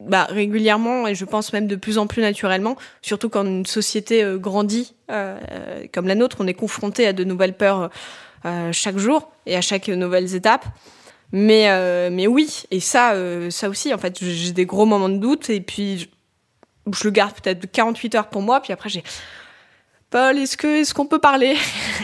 bah, 0.00 0.24
régulièrement 0.24 1.08
et 1.08 1.14
je 1.14 1.24
pense 1.24 1.52
même 1.52 1.66
de 1.66 1.76
plus 1.76 1.98
en 1.98 2.06
plus 2.06 2.22
naturellement, 2.22 2.76
surtout 3.02 3.28
quand 3.28 3.44
une 3.44 3.66
société 3.66 4.22
euh, 4.22 4.38
grandit 4.38 4.94
euh, 5.10 5.86
comme 5.92 6.06
la 6.06 6.14
nôtre, 6.14 6.36
on 6.40 6.46
est 6.46 6.54
confronté 6.54 7.06
à 7.06 7.12
de 7.12 7.24
nouvelles 7.24 7.56
peurs 7.56 7.90
chaque 8.72 8.98
jour 8.98 9.32
et 9.46 9.56
à 9.56 9.60
chaque 9.60 9.88
nouvelle 9.88 10.34
étape. 10.34 10.64
Mais, 11.32 12.26
oui, 12.28 12.62
et 12.70 12.80
ça, 12.80 13.14
ça 13.50 13.68
aussi, 13.68 13.92
en 13.92 13.98
fait, 13.98 14.16
j'ai 14.20 14.52
des 14.52 14.64
gros 14.64 14.86
moments 14.86 15.08
de 15.08 15.18
doute 15.18 15.50
et 15.50 15.60
puis 15.60 16.08
je, 16.92 17.04
le 17.04 17.10
garde 17.10 17.34
peut-être 17.34 17.70
48 17.70 18.14
heures 18.14 18.28
pour 18.28 18.40
moi, 18.40 18.60
puis 18.62 18.72
après 18.72 18.88
j'ai 18.88 19.02
Paul, 20.08 20.38
est-ce 20.38 20.66
est-ce 20.66 20.94
qu'on 20.94 21.06
peut 21.06 21.18
parler? 21.18 21.56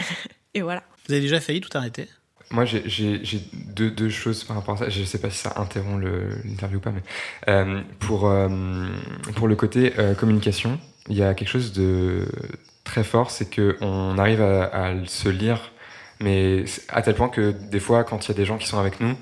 Et 0.53 0.61
voilà. 0.61 0.83
Vous 1.07 1.13
avez 1.13 1.21
déjà 1.21 1.39
failli 1.39 1.61
tout 1.61 1.75
arrêter? 1.75 2.07
Moi, 2.51 2.65
j'ai 2.65 3.41
deux, 3.53 3.89
deux, 3.89 4.09
choses 4.09 4.43
par 4.43 4.55
rapport 4.55 4.75
à 4.75 4.77
ça. 4.77 4.89
Je 4.89 4.99
ne 4.99 5.05
sais 5.05 5.17
pas 5.17 5.29
si 5.29 5.37
ça 5.39 5.53
interrompt 5.57 6.03
l'interview 6.43 6.77
ou 6.77 6.81
pas, 6.81 6.91
mais 6.91 7.01
euh, 7.47 7.81
pour, 7.99 8.27
euh, 8.27 8.87
pour 9.35 9.47
le 9.47 9.55
côté 9.55 9.93
euh, 9.97 10.13
communication, 10.13 10.79
il 11.09 11.17
y 11.17 11.23
a 11.23 11.33
quelque 11.33 11.49
chose 11.49 11.73
de 11.73 12.27
très 12.83 13.03
fort, 13.03 13.31
c'est 13.31 13.53
qu'on 13.53 14.17
arrive 14.17 14.41
à, 14.41 14.65
à, 14.65 15.05
se 15.05 15.29
lire, 15.29 15.71
mais 16.19 16.65
à 16.89 17.01
tel 17.01 17.15
point 17.15 17.29
que 17.29 17.51
des 17.51 17.79
fois, 17.79 18.03
quand 18.03 18.25
il 18.25 18.27
y 18.29 18.31
a 18.31 18.35
des 18.35 18.45
gens 18.45 18.57
qui 18.57 18.67
sont 18.67 18.79
avec 18.79 18.99
nous, 18.99 19.15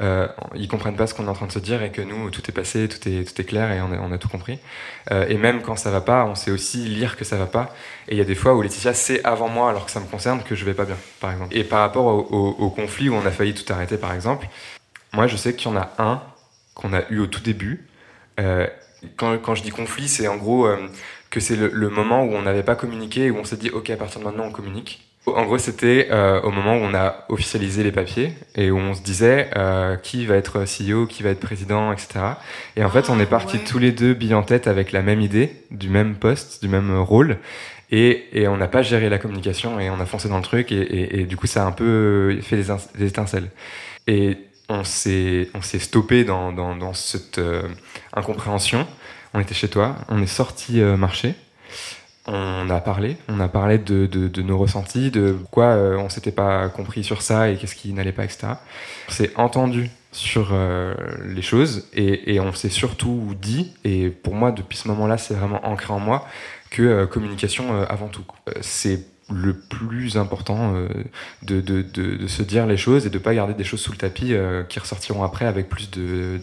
euh, 0.00 0.28
ils 0.54 0.68
comprennent 0.68 0.96
pas 0.96 1.06
ce 1.06 1.14
qu'on 1.14 1.26
est 1.26 1.30
en 1.30 1.34
train 1.34 1.46
de 1.46 1.52
se 1.52 1.58
dire 1.58 1.82
et 1.82 1.90
que 1.90 2.00
nous, 2.00 2.30
tout 2.30 2.42
est 2.48 2.52
passé, 2.52 2.88
tout 2.88 3.08
est, 3.08 3.44
clair 3.44 3.72
et 3.72 3.80
on 3.80 4.12
a, 4.12 4.18
tout 4.18 4.28
compris. 4.28 4.58
Euh, 5.10 5.26
et 5.28 5.36
même 5.36 5.62
quand 5.62 5.76
ça 5.76 5.90
va 5.90 6.00
pas, 6.00 6.24
on 6.24 6.34
sait 6.34 6.50
aussi 6.50 6.78
lire 6.84 7.16
que 7.16 7.24
ça 7.24 7.36
va 7.36 7.46
pas. 7.46 7.74
Et 8.08 8.14
il 8.14 8.18
y 8.18 8.20
a 8.20 8.24
des 8.24 8.34
fois 8.34 8.54
où 8.54 8.62
Laetitia 8.62 8.94
sait 8.94 9.22
avant 9.24 9.48
moi, 9.48 9.70
alors 9.70 9.86
que 9.86 9.90
ça 9.90 10.00
me 10.00 10.06
concerne, 10.06 10.42
que 10.42 10.54
je 10.54 10.64
vais 10.64 10.74
pas 10.74 10.84
bien, 10.84 10.96
par 11.20 11.32
exemple. 11.32 11.56
Et 11.56 11.64
par 11.64 11.80
rapport 11.80 12.06
au, 12.06 12.70
conflit 12.70 13.08
où 13.08 13.14
on 13.14 13.26
a 13.26 13.30
failli 13.30 13.54
tout 13.54 13.70
arrêter, 13.72 13.96
par 13.96 14.14
exemple, 14.14 14.46
moi 15.12 15.26
je 15.26 15.36
sais 15.36 15.54
qu'il 15.54 15.70
y 15.70 15.74
en 15.74 15.76
a 15.76 15.90
un 15.98 16.22
qu'on 16.74 16.92
a 16.92 17.02
eu 17.10 17.18
au 17.18 17.26
tout 17.26 17.40
début. 17.40 17.88
Euh, 18.38 18.68
quand, 19.16 19.54
je 19.54 19.62
dis 19.62 19.70
conflit, 19.70 20.08
c'est 20.08 20.28
en 20.28 20.36
gros 20.36 20.66
euh, 20.66 20.88
que 21.30 21.40
c'est 21.40 21.56
le, 21.56 21.70
le, 21.72 21.88
moment 21.88 22.22
où 22.22 22.34
on 22.34 22.42
n'avait 22.42 22.62
pas 22.62 22.76
communiqué, 22.76 23.30
où 23.30 23.36
on 23.36 23.44
s'est 23.44 23.56
dit, 23.56 23.70
ok, 23.70 23.90
à 23.90 23.96
partir 23.96 24.20
de 24.20 24.24
maintenant, 24.24 24.44
on 24.44 24.52
communique. 24.52 25.07
En 25.36 25.44
gros, 25.44 25.58
c'était 25.58 26.08
euh, 26.10 26.40
au 26.42 26.50
moment 26.50 26.74
où 26.74 26.80
on 26.80 26.94
a 26.94 27.24
officialisé 27.28 27.82
les 27.82 27.92
papiers 27.92 28.32
et 28.54 28.70
où 28.70 28.78
on 28.78 28.94
se 28.94 29.02
disait 29.02 29.50
euh, 29.56 29.96
qui 29.96 30.26
va 30.26 30.36
être 30.36 30.64
CEO, 30.64 31.06
qui 31.06 31.22
va 31.22 31.30
être 31.30 31.40
président, 31.40 31.92
etc. 31.92 32.20
Et 32.76 32.84
en 32.84 32.90
fait, 32.90 33.10
on 33.10 33.18
est 33.18 33.24
ah, 33.24 33.26
partis 33.26 33.58
tous 33.58 33.78
les 33.78 33.92
deux 33.92 34.14
billes 34.14 34.34
en 34.34 34.42
tête 34.42 34.66
avec 34.66 34.92
la 34.92 35.02
même 35.02 35.20
idée, 35.20 35.52
du 35.70 35.88
même 35.88 36.14
poste, 36.14 36.62
du 36.62 36.68
même 36.68 36.96
rôle. 36.98 37.38
Et, 37.90 38.26
et 38.32 38.48
on 38.48 38.56
n'a 38.56 38.68
pas 38.68 38.82
géré 38.82 39.08
la 39.08 39.18
communication 39.18 39.80
et 39.80 39.88
on 39.88 39.98
a 39.98 40.06
foncé 40.06 40.28
dans 40.28 40.36
le 40.36 40.42
truc 40.42 40.72
et, 40.72 41.20
et, 41.20 41.24
du 41.24 41.36
coup, 41.36 41.46
ça 41.46 41.64
a 41.64 41.66
un 41.66 41.72
peu 41.72 42.38
fait 42.42 42.56
des, 42.56 43.06
étincelles. 43.06 43.48
Et 44.06 44.36
on 44.68 44.84
s'est 44.84 45.48
stoppé 45.78 46.24
dans, 46.24 46.52
dans, 46.52 46.76
dans 46.76 46.92
cette 46.92 47.38
euh, 47.38 47.62
incompréhension. 48.12 48.86
On 49.32 49.40
était 49.40 49.54
chez 49.54 49.68
toi, 49.68 49.96
on 50.08 50.22
est 50.22 50.26
sorti 50.26 50.80
marcher 50.80 51.34
on 52.28 52.68
a 52.68 52.80
parlé, 52.80 53.16
on 53.28 53.40
a 53.40 53.48
parlé 53.48 53.78
de, 53.78 54.42
nos 54.42 54.58
ressentis, 54.58 55.10
de 55.10 55.32
pourquoi 55.32 55.64
euh, 55.64 55.96
on 55.96 56.08
s'était 56.08 56.32
pas 56.32 56.68
compris 56.68 57.02
sur 57.02 57.22
ça 57.22 57.50
et 57.50 57.56
qu'est-ce 57.56 57.74
qui 57.74 57.92
n'allait 57.92 58.12
pas, 58.12 58.24
etc. 58.24 58.48
On 59.08 59.12
s'est 59.12 59.32
entendu 59.36 59.90
sur 60.12 60.50
euh, 60.52 60.94
les 61.24 61.42
choses 61.42 61.88
et, 61.94 62.38
on 62.40 62.52
s'est 62.52 62.68
surtout 62.68 63.34
dit, 63.40 63.72
et 63.84 64.10
pour 64.10 64.34
moi 64.34 64.52
depuis 64.52 64.76
ce 64.76 64.88
moment-là 64.88 65.18
c'est 65.18 65.34
vraiment 65.34 65.66
ancré 65.66 65.92
en 65.92 66.00
moi, 66.00 66.26
que 66.70 66.82
euh, 66.82 67.06
communication 67.06 67.82
avant 67.82 68.08
tout. 68.08 68.24
c'est 68.60 69.06
le 69.30 69.58
plus 69.58 70.16
important 70.16 70.72
de, 71.42 71.60
de, 71.60 72.26
se 72.26 72.42
dire 72.42 72.66
les 72.66 72.78
choses 72.78 73.04
et 73.06 73.10
de 73.10 73.18
pas 73.18 73.34
garder 73.34 73.52
des 73.52 73.64
choses 73.64 73.80
sous 73.80 73.92
le 73.92 73.98
tapis 73.98 74.34
qui 74.70 74.78
ressortiront 74.78 75.22
après 75.22 75.44
avec 75.44 75.68
plus 75.68 75.90
de 75.90 76.40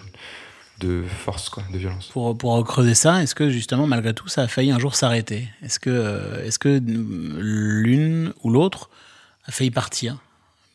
de 0.79 1.03
force, 1.03 1.49
quoi, 1.49 1.63
de 1.71 1.77
violence. 1.77 2.07
Pour, 2.07 2.37
pour 2.37 2.63
creuser 2.65 2.95
ça, 2.95 3.23
est-ce 3.23 3.33
que 3.33 3.49
justement, 3.49 3.87
malgré 3.87 4.13
tout, 4.13 4.27
ça 4.27 4.41
a 4.41 4.47
failli 4.47 4.71
un 4.71 4.79
jour 4.79 4.95
s'arrêter? 4.95 5.47
Est-ce 5.63 5.79
que, 5.79 5.89
euh, 5.89 6.45
est 6.45 6.57
que 6.57 6.79
l'une 6.79 8.33
ou 8.43 8.49
l'autre 8.49 8.89
a 9.45 9.51
failli 9.51 9.71
partir? 9.71 10.17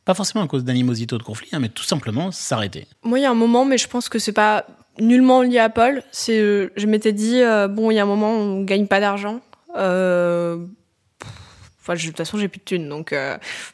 Pas 0.05 0.15
forcément 0.15 0.43
à 0.45 0.49
cause 0.49 0.65
d'animosité 0.65 1.15
ou 1.15 1.19
de 1.19 1.23
conflit, 1.23 1.49
hein, 1.53 1.59
mais 1.59 1.69
tout 1.69 1.85
simplement 1.85 2.33
s'arrêter. 2.33 2.87
Moi, 3.03 3.19
il 3.19 3.23
y 3.23 3.27
a 3.27 3.31
un 3.31 3.35
moment, 3.35 3.65
mais 3.67 3.77
je 3.79 3.89
pense 3.89 4.09
que 4.09 4.19
c'est 4.19 4.33
pas 4.33 4.67
nullement 4.99 5.43
lié 5.43 5.59
à 5.59 5.69
Paul. 5.69 6.03
C'est, 6.13 6.41
euh, 6.41 6.73
je 6.77 6.87
m'étais 6.87 7.13
dit, 7.13 7.43
euh, 7.43 7.69
bon, 7.69 7.91
il 7.91 7.97
y 7.97 7.99
a 7.99 8.03
un 8.03 8.07
moment 8.07 8.35
où 8.35 8.41
on 8.41 8.63
gagne 8.63 8.87
pas 8.87 9.01
d'argent. 9.01 9.41
Enfin, 11.83 11.95
de 11.95 12.01
toute 12.01 12.17
façon, 12.17 12.39
j'ai 12.39 12.49
plus 12.49 12.59
de 12.59 12.65
thunes. 12.65 12.89
Donc, 12.89 13.15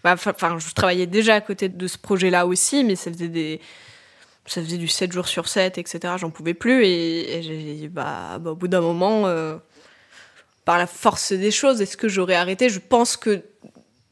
bah, 0.02 0.14
enfin, 0.14 0.58
je 0.58 0.74
travaillais 0.74 1.06
déjà 1.06 1.36
à 1.36 1.40
côté 1.40 1.68
de 1.68 1.86
ce 1.86 1.98
projet-là 1.98 2.46
aussi, 2.46 2.82
mais 2.82 2.96
ça 2.96 3.12
faisait 3.12 3.28
des 3.28 3.60
ça 4.46 4.62
faisait 4.62 4.76
du 4.76 4.88
7 4.88 5.12
jours 5.12 5.28
sur 5.28 5.48
7, 5.48 5.78
etc. 5.78 6.14
J'en 6.18 6.30
pouvais 6.30 6.54
plus. 6.54 6.84
Et, 6.84 7.88
bah, 7.90 8.38
bah, 8.40 8.52
au 8.52 8.54
bout 8.54 8.68
d'un 8.68 8.80
moment, 8.80 9.26
euh, 9.26 9.56
par 10.64 10.78
la 10.78 10.86
force 10.86 11.32
des 11.32 11.50
choses, 11.50 11.82
est-ce 11.82 11.96
que 11.96 12.08
j'aurais 12.08 12.34
arrêté? 12.34 12.68
Je 12.68 12.78
pense 12.78 13.16
que, 13.16 13.42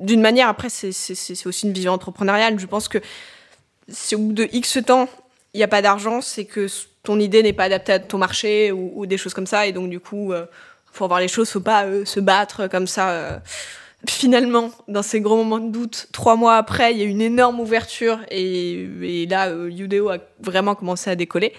d'une 0.01 0.21
manière, 0.21 0.49
après, 0.49 0.69
c'est 0.69 1.47
aussi 1.47 1.67
une 1.67 1.73
vision 1.73 1.93
entrepreneuriale. 1.93 2.59
Je 2.59 2.67
pense 2.67 2.89
que 2.89 2.99
si 3.89 4.15
au 4.15 4.19
bout 4.19 4.33
de 4.33 4.49
X 4.53 4.79
temps, 4.85 5.09
il 5.53 5.59
n'y 5.59 5.65
a 5.65 5.69
pas 5.69 5.83
d'argent, 5.83 6.21
c'est 6.21 6.45
que 6.45 6.67
ton 7.03 7.21
idée 7.21 7.43
n'est 7.43 7.53
pas 7.53 7.65
adaptée 7.65 7.93
à 7.93 7.99
ton 8.01 8.19
marché 8.19 8.73
ou, 8.73 9.07
des 9.07 9.19
choses 9.19 9.35
comme 9.35 9.47
ça. 9.47 9.67
Et 9.67 9.73
donc, 9.73 9.89
du 9.89 10.01
coup, 10.01 10.33
il 10.33 10.37
euh, 10.37 10.47
faut 10.93 11.07
voir 11.07 11.21
les 11.21 11.29
choses, 11.29 11.51
faut 11.51 11.61
pas 11.61 11.85
euh, 11.85 12.05
se 12.05 12.19
battre 12.19 12.67
comme 12.67 12.87
ça 12.87 13.41
finalement, 14.09 14.71
dans 14.89 15.03
ces 15.03 15.21
gros 15.21 15.37
moments 15.37 15.59
de 15.59 15.71
doute, 15.71 16.09
trois 16.13 16.37
mois 16.37 16.57
après, 16.57 16.93
il 16.93 16.99
y 16.99 17.03
a 17.03 17.05
une 17.05 17.21
énorme 17.21 17.61
ouverture 17.61 18.21
et, 18.31 19.27
là, 19.29 19.49
euh, 19.49 19.71
Udeo 19.71 20.11
a 20.11 20.19
vraiment 20.41 20.75
commencé 20.75 21.11
à 21.11 21.17
décoller. 21.17 21.53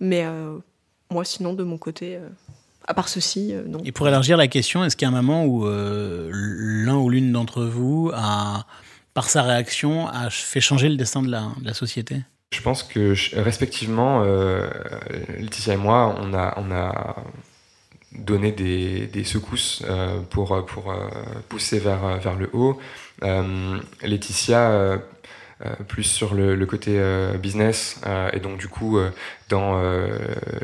Mais 0.00 0.24
euh, 0.24 0.58
moi, 1.10 1.24
sinon, 1.24 1.54
de 1.54 1.64
mon 1.64 1.78
côté, 1.78 2.16
euh, 2.16 2.28
à 2.86 2.94
part 2.94 3.08
ceci, 3.08 3.54
non. 3.66 3.80
Et 3.84 3.92
pour 3.92 4.06
élargir 4.08 4.36
la 4.36 4.48
question, 4.48 4.84
est-ce 4.84 4.96
qu'il 4.96 5.08
y 5.08 5.10
a 5.10 5.14
un 5.14 5.22
moment 5.22 5.44
où 5.44 5.66
l'un 5.66 6.96
ou 6.96 7.10
l'une 7.10 7.32
d'entre 7.32 7.64
vous 7.64 8.10
a, 8.14 8.66
par 9.14 9.28
sa 9.28 9.42
réaction, 9.42 10.06
a 10.06 10.30
fait 10.30 10.60
changer 10.60 10.88
le 10.88 10.96
destin 10.96 11.22
de 11.22 11.30
la, 11.30 11.48
de 11.60 11.66
la 11.66 11.74
société? 11.74 12.16
Je 12.52 12.62
pense 12.62 12.84
que 12.84 13.14
respectivement, 13.40 14.22
Laetitia 15.38 15.74
et 15.74 15.76
moi, 15.76 16.14
on 16.20 16.32
a, 16.32 16.54
on 16.58 16.70
a 16.70 17.16
donner 18.18 18.52
des, 18.52 19.24
secousses 19.24 19.82
euh, 19.88 20.20
pour, 20.30 20.64
pour 20.66 20.90
euh, 20.90 21.08
pousser 21.48 21.78
vers, 21.78 22.36
le 22.38 22.50
haut. 22.52 22.78
Euh, 23.22 23.78
Laetitia, 24.02 24.98
plus 25.88 26.04
sur 26.04 26.34
le, 26.34 26.66
côté 26.66 27.00
business, 27.40 28.00
et 28.32 28.40
donc 28.40 28.58
du 28.58 28.68
coup 28.68 28.98
dans 29.48 29.80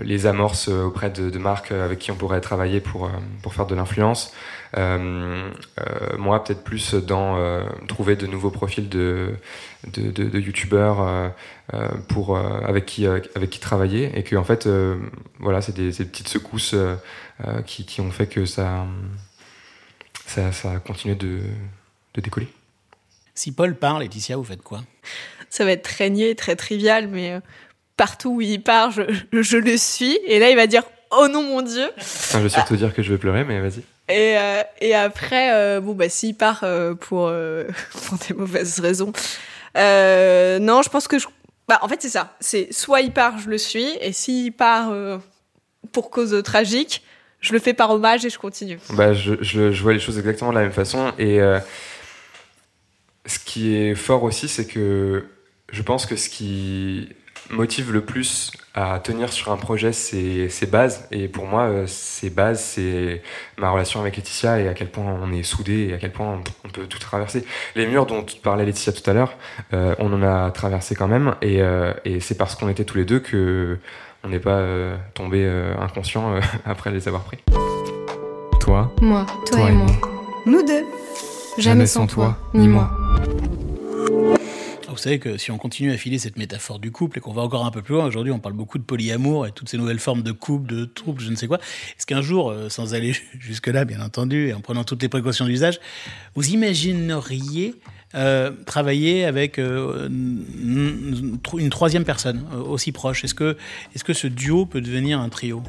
les 0.03 0.27
amorces 0.27 0.69
auprès 0.69 1.09
de, 1.09 1.31
de, 1.31 1.39
marques 1.39 1.73
avec 1.73 1.99
qui 1.99 2.11
on 2.11 2.15
pourrait 2.15 2.43
travailler 2.43 2.81
pour 2.81 3.11
faire 3.51 3.67
de 3.67 3.75
l'influence. 3.75 4.35
Moi, 4.77 6.45
peut-être 6.45 6.65
plus 6.65 6.95
dans 6.95 7.63
trouver 7.89 8.17
de 8.17 8.27
nouveaux 8.27 8.51
profils 8.51 8.89
de, 8.89 9.35
de, 9.89 10.11
de, 10.11 10.25
de 10.25 10.41
youtubeurs 10.41 11.33
pour 12.09 12.39
avec 12.39 12.87
qui 12.87 13.07
avec 13.07 13.51
qui 13.51 13.61
travailler 13.61 14.11
et 14.15 14.23
que 14.23 14.37
en 14.37 14.45
fait 14.45 14.69
voilà 15.39 15.61
c'est 15.61 15.75
des, 15.75 15.91
des, 15.91 16.05
petites 16.05 16.29
secousses 16.29 16.75
euh, 17.45 17.61
qui, 17.63 17.85
qui, 17.85 18.01
ont 18.01 18.11
fait 18.13 18.29
que 18.29 18.45
ça, 18.45 18.87
ça, 20.27 20.53
ça 20.53 20.73
a 20.73 20.79
continué 20.79 21.17
de, 21.17 21.41
de 22.15 22.21
décoller. 22.21 22.47
Si 23.35 23.51
Paul 23.51 23.75
parle, 23.75 24.03
Laetitia, 24.03 24.37
vous 24.37 24.45
faites 24.45 24.63
quoi? 24.63 24.85
Ça 25.51 25.65
va 25.65 25.73
être 25.73 25.83
très 25.83 26.09
niais, 26.09 26.37
très 26.37 26.55
trivial, 26.55 27.09
mais 27.09 27.33
euh, 27.33 27.41
partout 27.97 28.37
où 28.37 28.41
il 28.41 28.63
part, 28.63 28.93
je, 28.93 29.03
je, 29.33 29.57
le 29.57 29.77
suis. 29.77 30.19
Et 30.27 30.39
là, 30.39 30.51
il 30.51 30.57
va 30.57 30.69
dire 30.69 30.85
Oh 31.11 31.27
non, 31.27 31.43
mon 31.43 31.63
Dieu 31.63 31.89
Je 31.99 32.39
vais 32.39 32.49
surtout 32.49 32.77
dire 32.77 32.95
que 32.95 33.03
je 33.03 33.11
vais 33.11 33.19
pleurer, 33.19 33.45
mais 33.45 33.61
vas-y. 33.61 33.83
Et, 34.09 34.37
euh, 34.37 34.63
et 34.81 34.95
après, 34.95 35.81
bon, 35.81 35.95
bah, 35.95 36.09
s'il 36.09 36.37
part 36.37 36.65
pour, 37.01 37.31
pour 37.31 38.19
des 38.29 38.35
mauvaises 38.35 38.81
raisons. 38.81 39.13
non, 39.77 40.83
je 40.83 40.89
pense 40.89 41.09
que 41.09 41.19
je. 41.19 41.27
Bah, 41.69 41.79
en 41.83 41.89
fait, 41.89 42.03
c'est 42.03 42.09
ça. 42.09 42.37
C'est 42.41 42.73
soit 42.73 43.01
il 43.01 43.13
part, 43.13 43.39
je 43.39 43.49
le 43.49 43.59
suis, 43.59 43.89
et 44.01 44.13
s'il 44.13 44.53
part 44.53 44.93
pour 45.93 46.11
cause 46.11 46.43
tragique, 46.43 47.03
je 47.43 47.53
le 47.53 47.59
fais 47.59 47.75
par 47.75 47.91
hommage 47.91 48.25
et 48.25 48.31
je 48.31 48.39
continue. 48.39 48.79
Bah, 48.91 49.13
je, 49.13 49.35
je, 49.41 49.83
vois 49.83 49.93
les 49.93 49.99
choses 49.99 50.17
exactement 50.17 50.51
de 50.51 50.57
la 50.57 50.63
même 50.63 50.73
façon. 50.73 51.13
Et 51.19 51.41
euh, 51.41 51.59
ce 53.27 53.39
qui 53.41 53.75
est 53.75 53.95
fort 53.97 54.23
aussi, 54.23 54.49
c'est 54.49 54.67
que 54.67 55.27
je 55.71 55.83
pense 55.83 56.07
que 56.07 56.17
ce 56.17 56.29
qui 56.29 57.09
motive 57.51 57.93
le 57.93 58.01
plus 58.03 58.53
à 58.75 58.99
tenir 59.01 59.33
sur 59.33 59.53
un 59.53 59.57
projet, 59.57 59.93
c'est 59.93 60.49
ses 60.49 60.67
bases. 60.67 61.07
Et 61.11 61.29
pour 61.29 61.47
moi, 61.47 61.65
euh, 61.65 61.87
ces 61.87 62.31
bases, 62.31 62.63
c'est 62.63 63.23
ma 63.59 63.71
relation 63.71 64.01
avec 64.01 64.17
Laetitia 64.17 64.61
et 64.61 64.69
à 64.69 64.75
quel 64.75 64.91
point 64.91 65.05
on 65.05 65.33
est 65.33 65.43
soudés 65.43 65.89
et 65.91 65.95
à 65.95 65.99
quel 65.99 66.13
point 66.13 66.41
on 66.65 66.69
peut 66.69 66.87
tout 66.87 66.99
traverser. 66.99 67.45
Les 67.77 67.87
murs 67.87 68.07
dont 68.07 68.25
parlait 68.43 68.65
Laetitia 68.65 68.93
tout 68.93 69.09
à 69.11 69.13
l'heure, 69.13 69.37
euh, 69.73 69.95
on 69.99 70.13
en 70.13 70.23
a 70.23 70.51
traversé 70.51 70.95
quand 70.95 71.09
même. 71.09 71.35
Et, 71.43 71.61
et 72.05 72.21
c'est 72.21 72.37
parce 72.37 72.55
qu'on 72.55 72.69
était 72.69 72.85
tous 72.85 72.97
les 72.97 73.05
deux 73.05 73.21
que 73.21 73.79
on 74.25 74.29
n'est 74.29 74.39
pas 74.39 74.59
euh, 74.59 74.97
tombé 75.15 75.45
euh, 75.45 75.75
inconscient 75.81 76.35
euh, 76.35 76.41
après 76.65 76.91
les 76.91 77.09
avoir 77.09 77.23
pris. 77.23 77.39
Toi, 78.61 78.93
moi, 79.01 79.27
toi, 79.47 79.69
et, 79.69 79.73
moi. 79.73 79.87
Nous 80.47 80.63
deux. 80.63 80.85
Jamais, 81.59 81.87
sans 81.87 82.07
toi, 82.07 82.37
ni 82.55 82.69
moi. 82.69 82.91
Vous 84.93 84.99
savez 84.99 85.19
que 85.19 85.39
si 85.39 85.51
on 85.51 85.59
continue 85.59 85.93
à 85.93 85.97
filer 85.97 86.19
cette 86.19 86.37
métaphore 86.37 86.79
du 86.79 86.91
couple 86.91 87.19
et 87.19 87.21
qu'on 87.21 87.33
va 87.33 87.43
encore 87.43 87.65
un 87.65 87.71
peu 87.71 87.83
plus 87.83 87.95
loin, 87.95 88.07
aujourd'hui 88.07 88.33
on 88.33 88.39
parle 88.39 88.55
beaucoup 88.55 88.79
de 88.79 88.85
polyamour 88.85 89.47
et 89.47 89.53
toutes 89.53 89.69
ces 89.69 89.79
nouvelles 89.79 89.99
formes 89.99 90.23
de 90.23 90.33
couple, 90.33 90.73
de 90.73 90.85
trouble, 90.85 91.21
je 91.21 91.31
ne 91.31 91.37
sais 91.37 91.47
quoi. 91.47 91.59
Est-ce 91.59 92.07
qu'un 92.07 92.23
jour, 92.23 92.55
sans 92.69 92.95
aller 92.95 93.15
jusque-là 93.39 93.85
bien 93.85 94.01
entendu, 94.01 94.49
et 94.49 94.55
en 94.55 94.61
prenant 94.61 94.85
toutes 94.85 95.03
les 95.03 95.09
précautions 95.09 95.47
d'usage, 95.47 95.81
vous 96.35 96.51
imagineriez 96.51 97.75
euh, 98.15 98.51
travailler 98.67 99.25
avec 99.25 99.59
euh, 99.59 100.07
une, 100.09 101.39
troisième 101.71 102.05
personne 102.05 102.45
euh, 102.53 102.59
aussi 102.59 102.93
proche? 102.93 103.25
Est-ce 103.25 103.35
que, 103.35 103.57
est 103.95 104.03
que 104.03 104.13
ce 104.13 104.27
duo 104.27 104.67
peut 104.67 104.83
devenir 104.83 105.19
un 105.19 105.31
trio? 105.31 105.63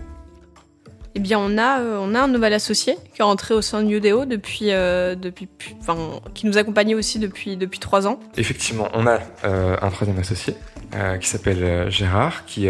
Eh 1.16 1.20
bien, 1.20 1.40
on 1.40 1.58
a, 1.58 1.80
on 1.80 2.16
a 2.16 2.22
un 2.22 2.28
nouvel 2.28 2.54
associé 2.54 2.96
qui 3.14 3.22
est 3.22 3.24
rentré 3.24 3.54
au 3.54 3.62
sein 3.62 3.84
de 3.84 3.90
Udeo 3.90 4.26
depuis, 4.26 4.68
depuis, 4.68 5.48
enfin, 5.80 5.96
qui 6.34 6.48
nous 6.48 6.58
accompagnait 6.58 6.96
aussi 6.96 7.20
depuis, 7.20 7.56
depuis 7.56 7.80
trois 7.80 8.08
ans. 8.08 8.20
Effectivement, 8.38 8.88
on 8.94 9.06
a 9.06 9.20
un 9.44 9.90
troisième 9.92 10.18
associé 10.18 10.56
qui 11.20 11.28
s'appelle 11.28 11.90
Gérard, 11.92 12.46
qui 12.46 12.68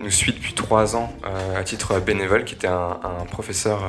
nous 0.00 0.10
suit 0.10 0.32
depuis 0.32 0.52
trois 0.52 0.96
ans 0.96 1.10
à 1.56 1.62
titre 1.64 1.98
bénévole, 1.98 2.44
qui 2.44 2.54
était 2.54 2.68
un, 2.68 2.98
professeur 3.30 3.84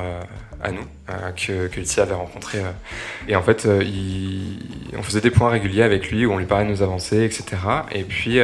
à 0.62 0.72
nous, 0.72 0.86
euh, 1.10 1.30
que, 1.32 1.68
que 1.68 2.00
avait 2.00 2.14
rencontré. 2.14 2.58
Euh. 2.58 2.70
et 3.28 3.36
en 3.36 3.42
fait, 3.42 3.66
euh, 3.66 3.82
on 4.96 5.02
faisait 5.02 5.20
des 5.20 5.30
points 5.30 5.50
réguliers 5.50 5.82
avec 5.82 6.10
lui 6.10 6.26
où 6.26 6.32
on 6.32 6.38
lui 6.38 6.46
parlait 6.46 6.64
de 6.64 6.70
nos 6.70 6.82
avancées, 6.82 7.24
etc. 7.24 7.44
Et 7.92 8.04
puis, 8.04 8.38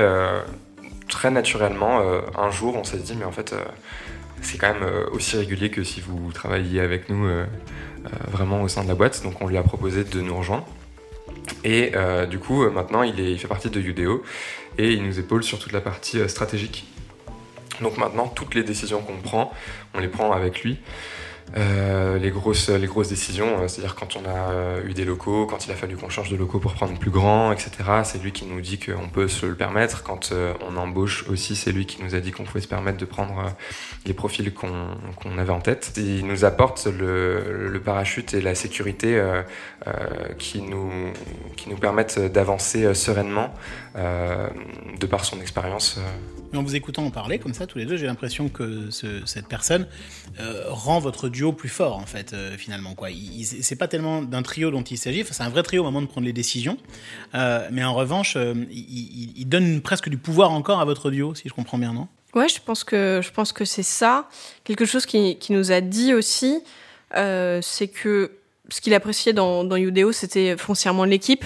très 1.09 1.31
naturellement, 1.31 2.01
un 2.37 2.51
jour, 2.51 2.77
on 2.77 2.85
s'est 2.85 2.99
dit, 2.99 3.15
mais 3.17 3.25
en 3.25 3.33
fait, 3.33 3.55
c'est 4.45 4.59
quand 4.59 4.73
même 4.73 5.07
aussi 5.13 5.37
régulier 5.37 5.71
que 5.71 5.83
si 5.83 6.01
vous 6.01 6.31
travailliez 6.33 6.81
avec 6.81 7.09
nous 7.09 7.29
vraiment 8.29 8.63
au 8.63 8.69
sein 8.69 8.85
de 8.85 8.89
la 8.89 8.95
boîte. 8.95 9.23
Donc, 9.23 9.41
on 9.41 9.49
lui 9.49 9.57
a 9.57 9.63
proposé 9.63 10.05
de 10.05 10.21
nous 10.21 10.37
rejoindre. 10.37 10.67
Et 11.65 11.93
du 12.31 12.39
coup, 12.39 12.69
maintenant, 12.71 13.03
il 13.03 13.39
fait 13.39 13.49
partie 13.49 13.71
de 13.71 13.81
Udeo 13.81 14.23
et 14.79 14.93
il 14.93 15.05
nous 15.05 15.19
épaule 15.19 15.43
sur 15.43 15.59
toute 15.59 15.73
la 15.73 15.81
partie 15.81 16.29
stratégique. 16.29 16.87
Donc 17.81 17.99
maintenant, 17.99 18.29
toutes 18.29 18.55
les 18.55 18.63
décisions 18.63 19.03
qu'on 19.03 19.17
prend, 19.17 19.53
on 19.95 20.01
les 20.01 20.09
prend 20.09 20.33
avec 20.33 20.63
lui. 20.63 20.79
Euh, 21.57 22.19
les, 22.19 22.31
grosses, 22.31 22.69
les 22.69 22.87
grosses 22.87 23.11
décisions, 23.11 23.61
euh, 23.61 23.69
c'est-à-dire 23.69 23.95
quand 23.95 24.17
on 24.17 24.25
a 24.29 24.51
euh, 24.51 24.89
eu 24.89 24.93
des 24.93 25.05
locaux, 25.05 25.47
quand 25.47 25.67
il 25.67 25.73
a 25.73 25.77
fallu 25.77 25.97
qu'on 25.97 26.09
change 26.09 26.31
de 26.31 26.37
locaux 26.37 26.59
pour 26.59 26.73
prendre 26.73 26.99
plus 26.99 27.11
grand, 27.11 27.53
etc. 27.53 27.71
C'est 28.03 28.21
lui 28.21 28.33
qui 28.33 28.45
nous 28.47 28.61
dit 28.61 28.79
qu'on 28.79 29.09
peut 29.09 29.29
se 29.29 29.47
le 29.47 29.55
permettre. 29.55 30.03
Quand 30.03 30.33
on 30.61 30.77
embauche 30.77 31.29
aussi, 31.29 31.55
c'est 31.55 31.71
lui 31.71 31.87
qui 31.87 32.03
nous 32.03 32.15
a 32.15 32.21
dit 32.21 32.33
qu'on 32.33 32.45
pouvait 32.45 32.61
se 32.61 32.69
permettre 32.69 32.99
de 32.99 33.05
prendre 33.05 33.55
les 34.07 34.15
profils 34.15 34.53
qu'on 34.53 35.39
avait 35.39 35.53
en 35.53 35.61
tête. 35.61 35.93
Il 35.97 36.27
nous 36.27 36.45
apporte 36.45 36.87
le, 36.87 37.81
parachute 37.85 38.35
et 38.35 38.41
la 38.41 38.55
sécurité 38.55 39.23
qui, 40.39 40.63
nous, 40.63 40.91
qui 41.57 41.69
nous 41.69 41.77
permettent 41.77 42.19
d'avancer 42.19 42.95
sereinement 42.95 43.53
de 43.95 45.07
par 45.07 45.25
son 45.25 45.41
expérience 45.41 46.01
en 46.57 46.63
vous 46.63 46.77
écoutant 46.77 47.05
en 47.05 47.11
parler 47.11 47.39
comme 47.39 47.55
ça, 47.55 47.67
tous 47.67 47.79
les 47.79 47.87
deux, 47.87 47.97
j'ai 47.97 48.07
l'impression 48.07 48.49
que 48.49 48.91
cette 48.91 49.49
personne 49.49 49.87
euh, 50.41 50.65
rend 50.69 50.99
votre 50.99 51.29
duo 51.35 51.53
plus 51.53 51.69
fort, 51.69 51.97
en 51.97 52.07
fait, 52.07 52.33
euh, 52.33 52.57
finalement. 52.57 52.95
Quoi. 52.95 53.09
C'est 53.43 53.77
pas 53.77 53.89
tellement 53.89 54.23
d'un 54.23 54.43
trio 54.43 54.71
dont 54.71 54.83
il 54.83 54.97
s'agit, 54.97 55.25
c'est 55.29 55.43
un 55.43 55.49
vrai 55.49 55.63
trio 55.63 55.83
au 55.83 55.85
moment 55.85 56.01
de 56.01 56.07
prendre 56.07 56.27
les 56.27 56.33
décisions, 56.33 56.79
euh, 57.35 57.69
mais 57.71 57.85
en 57.85 57.95
revanche, 57.95 58.37
il, 58.71 59.45
donne 59.47 59.83
presque 59.83 60.09
du 60.09 60.17
pouvoir 60.17 60.53
encore 60.53 60.81
à 60.81 60.85
votre 60.85 61.11
duo, 61.11 61.35
si 61.35 61.49
je 61.49 61.55
comprends 61.55 61.79
bien, 61.79 61.93
non? 61.93 62.09
Ouais, 62.35 62.49
je 62.49 62.59
pense 62.65 62.83
que, 62.83 63.21
je 63.23 63.31
pense 63.31 63.53
que 63.53 63.65
c'est 63.65 63.85
ça. 63.85 64.29
Quelque 64.65 64.87
chose 64.87 65.07
qui, 65.07 65.37
qui, 65.39 65.53
nous 65.53 65.71
a 65.71 65.81
dit 65.81 66.15
aussi, 66.15 66.61
c'est 67.13 67.89
que 67.89 68.33
ce 68.71 68.81
qu'il 68.81 68.95
appréciait 68.95 69.33
dans, 69.33 69.65
dans 69.65 70.13
c'était 70.13 70.57
foncièrement 70.57 71.05
l'équipe. 71.05 71.45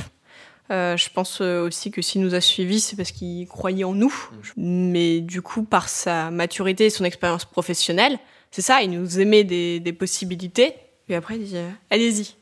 Euh, 0.70 0.96
je 0.96 1.08
pense 1.10 1.40
euh, 1.40 1.66
aussi 1.66 1.90
que 1.90 2.02
s'il 2.02 2.20
nous 2.20 2.34
a 2.34 2.40
suivis, 2.40 2.80
c'est 2.80 2.96
parce 2.96 3.10
qu'il 3.10 3.46
croyait 3.48 3.84
en 3.84 3.94
nous. 3.94 4.14
Mais 4.56 5.20
du 5.20 5.40
coup, 5.40 5.62
par 5.62 5.88
sa 5.88 6.30
maturité 6.30 6.86
et 6.86 6.90
son 6.90 7.04
expérience 7.04 7.44
professionnelle, 7.44 8.18
c'est 8.50 8.62
ça, 8.62 8.82
il 8.82 8.90
nous 8.90 9.20
aimait 9.20 9.44
des, 9.44 9.80
des 9.80 9.92
possibilités. 9.92 10.74
Et 11.10 11.14
après, 11.14 11.36
il 11.36 11.44
dit 11.44 11.56
euh, 11.56 11.70
allez-y. 11.90 12.34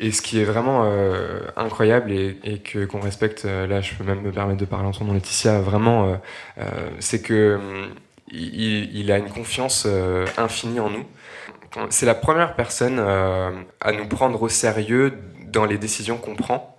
Et 0.00 0.10
ce 0.10 0.20
qui 0.20 0.40
est 0.40 0.44
vraiment 0.44 0.82
incroyable 1.56 2.10
et, 2.10 2.38
et 2.42 2.58
que 2.58 2.84
qu'on 2.84 3.00
respecte, 3.00 3.44
là, 3.44 3.80
je 3.80 3.94
peux 3.94 4.04
même 4.04 4.20
me 4.20 4.32
permettre 4.32 4.58
de 4.58 4.64
parler 4.64 4.88
en 4.88 4.92
son 4.92 5.04
nom, 5.04 5.14
Laetitia, 5.14 5.60
vraiment, 5.60 6.20
c'est 6.98 7.22
que 7.22 7.58
il, 8.30 8.94
il, 8.94 9.10
a 9.10 9.18
une 9.18 9.30
confiance 9.30 9.86
infinie 10.36 10.80
en 10.80 10.90
nous. 10.90 11.04
C'est 11.88 12.04
la 12.04 12.14
première 12.14 12.56
personne 12.56 12.98
à 12.98 13.92
nous 13.92 14.06
prendre 14.06 14.42
au 14.42 14.48
sérieux 14.48 15.14
dans 15.46 15.64
les 15.64 15.78
décisions 15.78 16.18
qu'on 16.18 16.34
prend. 16.34 16.77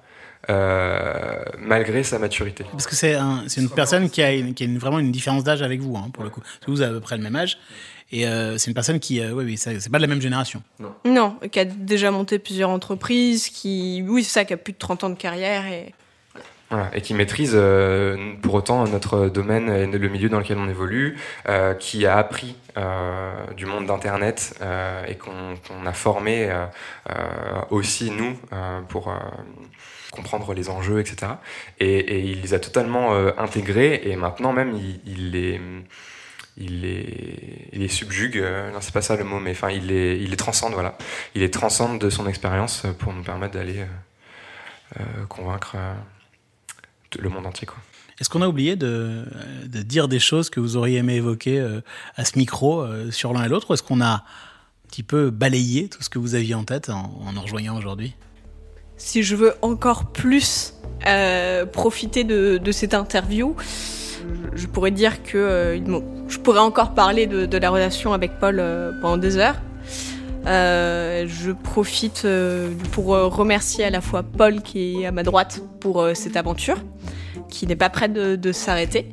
Euh, 0.49 1.43
malgré 1.59 2.01
sa 2.03 2.17
maturité. 2.17 2.65
Parce 2.71 2.87
que 2.87 2.95
c'est 2.95 3.13
un, 3.13 3.43
une 3.55 3.69
personne 3.69 4.09
qui 4.09 4.23
a, 4.23 4.31
qui 4.53 4.63
a 4.63 4.65
une, 4.65 4.79
vraiment 4.79 4.97
une 4.97 5.11
différence 5.11 5.43
d'âge 5.43 5.61
avec 5.61 5.79
vous, 5.79 5.95
hein, 5.95 6.09
pour 6.11 6.23
le 6.23 6.31
coup. 6.31 6.41
Parce 6.41 6.65
que 6.65 6.71
vous 6.71 6.81
avez 6.81 6.91
à 6.91 6.93
peu 6.95 7.01
près 7.01 7.17
le 7.17 7.23
même 7.23 7.35
âge. 7.35 7.59
Et 8.11 8.25
euh, 8.25 8.57
c'est 8.57 8.71
une 8.71 8.73
personne 8.73 8.99
qui, 8.99 9.19
euh, 9.19 9.31
oui, 9.31 9.45
oui, 9.45 9.57
c'est 9.57 9.91
pas 9.91 9.99
de 9.99 10.01
la 10.01 10.07
même 10.07 10.21
génération. 10.21 10.63
Non. 10.79 10.93
non. 11.05 11.35
qui 11.51 11.59
a 11.59 11.65
déjà 11.65 12.09
monté 12.09 12.39
plusieurs 12.39 12.71
entreprises, 12.71 13.49
qui, 13.49 14.03
oui, 14.07 14.23
c'est 14.23 14.31
ça, 14.31 14.45
qui 14.45 14.53
a 14.53 14.57
plus 14.57 14.73
de 14.73 14.79
30 14.79 15.03
ans 15.03 15.09
de 15.11 15.15
carrière. 15.15 15.67
Et... 15.67 15.93
Et 16.93 17.01
qui 17.01 17.15
maîtrise 17.15 17.53
euh, 17.55 18.35
pour 18.43 18.53
autant 18.53 18.85
notre 18.85 19.27
domaine 19.27 19.69
et 19.69 19.87
le 19.87 20.07
milieu 20.07 20.29
dans 20.29 20.37
lequel 20.37 20.59
on 20.59 20.69
évolue, 20.69 21.17
euh, 21.47 21.73
qui 21.73 22.05
a 22.05 22.15
appris 22.15 22.55
euh, 22.77 23.31
du 23.57 23.65
monde 23.65 23.87
d'Internet 23.87 24.61
et 25.07 25.15
qu'on 25.15 25.85
a 25.85 25.93
formé 25.93 26.49
aussi 27.71 28.11
nous 28.11 28.37
pour 28.87 29.11
comprendre 30.11 30.53
les 30.53 30.69
enjeux, 30.69 30.99
etc. 30.99 31.31
Et, 31.79 32.19
il 32.19 32.41
les 32.41 32.53
a 32.53 32.59
totalement 32.59 33.13
intégrés 33.39 34.01
et 34.05 34.15
maintenant 34.15 34.53
même 34.53 34.79
il, 35.05 35.31
les 36.61 37.87
subjugue, 37.87 38.37
non 38.73 38.79
c'est 38.81 38.93
pas 38.93 39.01
ça 39.01 39.15
le 39.15 39.23
mot, 39.23 39.39
mais 39.39 39.51
enfin 39.51 39.71
il 39.71 39.87
les 39.87 40.37
transcende, 40.37 40.73
voilà. 40.73 40.95
Il 41.33 41.41
les 41.41 41.49
transcende 41.49 41.99
de 41.99 42.11
son 42.11 42.27
expérience 42.27 42.83
pour 42.99 43.11
nous 43.11 43.23
permettre 43.23 43.55
d'aller 43.55 43.85
convaincre 45.29 45.75
le 47.17 47.29
monde 47.29 47.45
entier. 47.45 47.67
Quoi. 47.67 47.77
Est-ce 48.19 48.29
qu'on 48.29 48.41
a 48.41 48.47
oublié 48.47 48.75
de, 48.75 49.23
de, 49.65 49.81
dire 49.81 50.07
des 50.07 50.19
choses 50.19 50.49
que 50.49 50.59
vous 50.59 50.75
auriez 50.75 50.97
aimé 50.97 51.15
évoquer 51.15 51.59
euh, 51.59 51.81
à 52.15 52.25
ce 52.25 52.37
micro 52.37 52.81
euh, 52.81 53.11
sur 53.11 53.33
l'un 53.33 53.45
et 53.45 53.47
l'autre 53.47 53.71
Ou 53.71 53.73
est-ce 53.73 53.83
qu'on 53.83 54.01
a 54.01 54.07
un 54.07 54.23
petit 54.89 55.03
peu 55.03 55.29
balayé 55.29 55.87
tout 55.87 56.03
ce 56.03 56.09
que 56.09 56.19
vous 56.19 56.35
aviez 56.35 56.55
en 56.55 56.65
tête 56.65 56.89
en, 56.89 57.21
en 57.25 57.31
nous 57.31 57.41
rejoignant 57.41 57.77
aujourd'hui? 57.77 58.15
Si 58.97 59.23
je 59.23 59.37
veux 59.37 59.53
encore 59.61 60.11
plus 60.11 60.73
euh, 61.07 61.65
profiter 61.65 62.25
de, 62.25 62.57
de, 62.57 62.71
cette 62.73 62.93
interview, 62.93 63.55
je 64.53 64.67
pourrais 64.67 64.91
dire 64.91 65.23
que 65.23 65.37
euh, 65.37 66.01
je 66.27 66.37
pourrais 66.37 66.59
encore 66.59 66.93
parler 66.93 67.25
de, 67.25 67.45
de, 67.45 67.57
la 67.57 67.69
relation 67.69 68.11
avec 68.11 68.39
Paul 68.39 68.57
euh, 68.59 68.91
pendant 69.01 69.15
des 69.15 69.37
heures. 69.37 69.55
Euh, 70.45 71.25
je 71.27 71.51
profite 71.51 72.23
euh, 72.25 72.71
pour 72.91 73.07
remercier 73.07 73.83
à 73.83 73.89
la 73.89 74.01
fois 74.01 74.23
Paul 74.23 74.61
qui 74.61 75.01
est 75.01 75.05
à 75.05 75.11
ma 75.11 75.23
droite 75.23 75.61
pour 75.79 76.01
euh, 76.01 76.13
cette 76.13 76.37
aventure, 76.37 76.77
qui 77.49 77.67
n'est 77.67 77.75
pas 77.75 77.89
prête 77.89 78.13
de, 78.13 78.35
de 78.35 78.51
s'arrêter, 78.51 79.11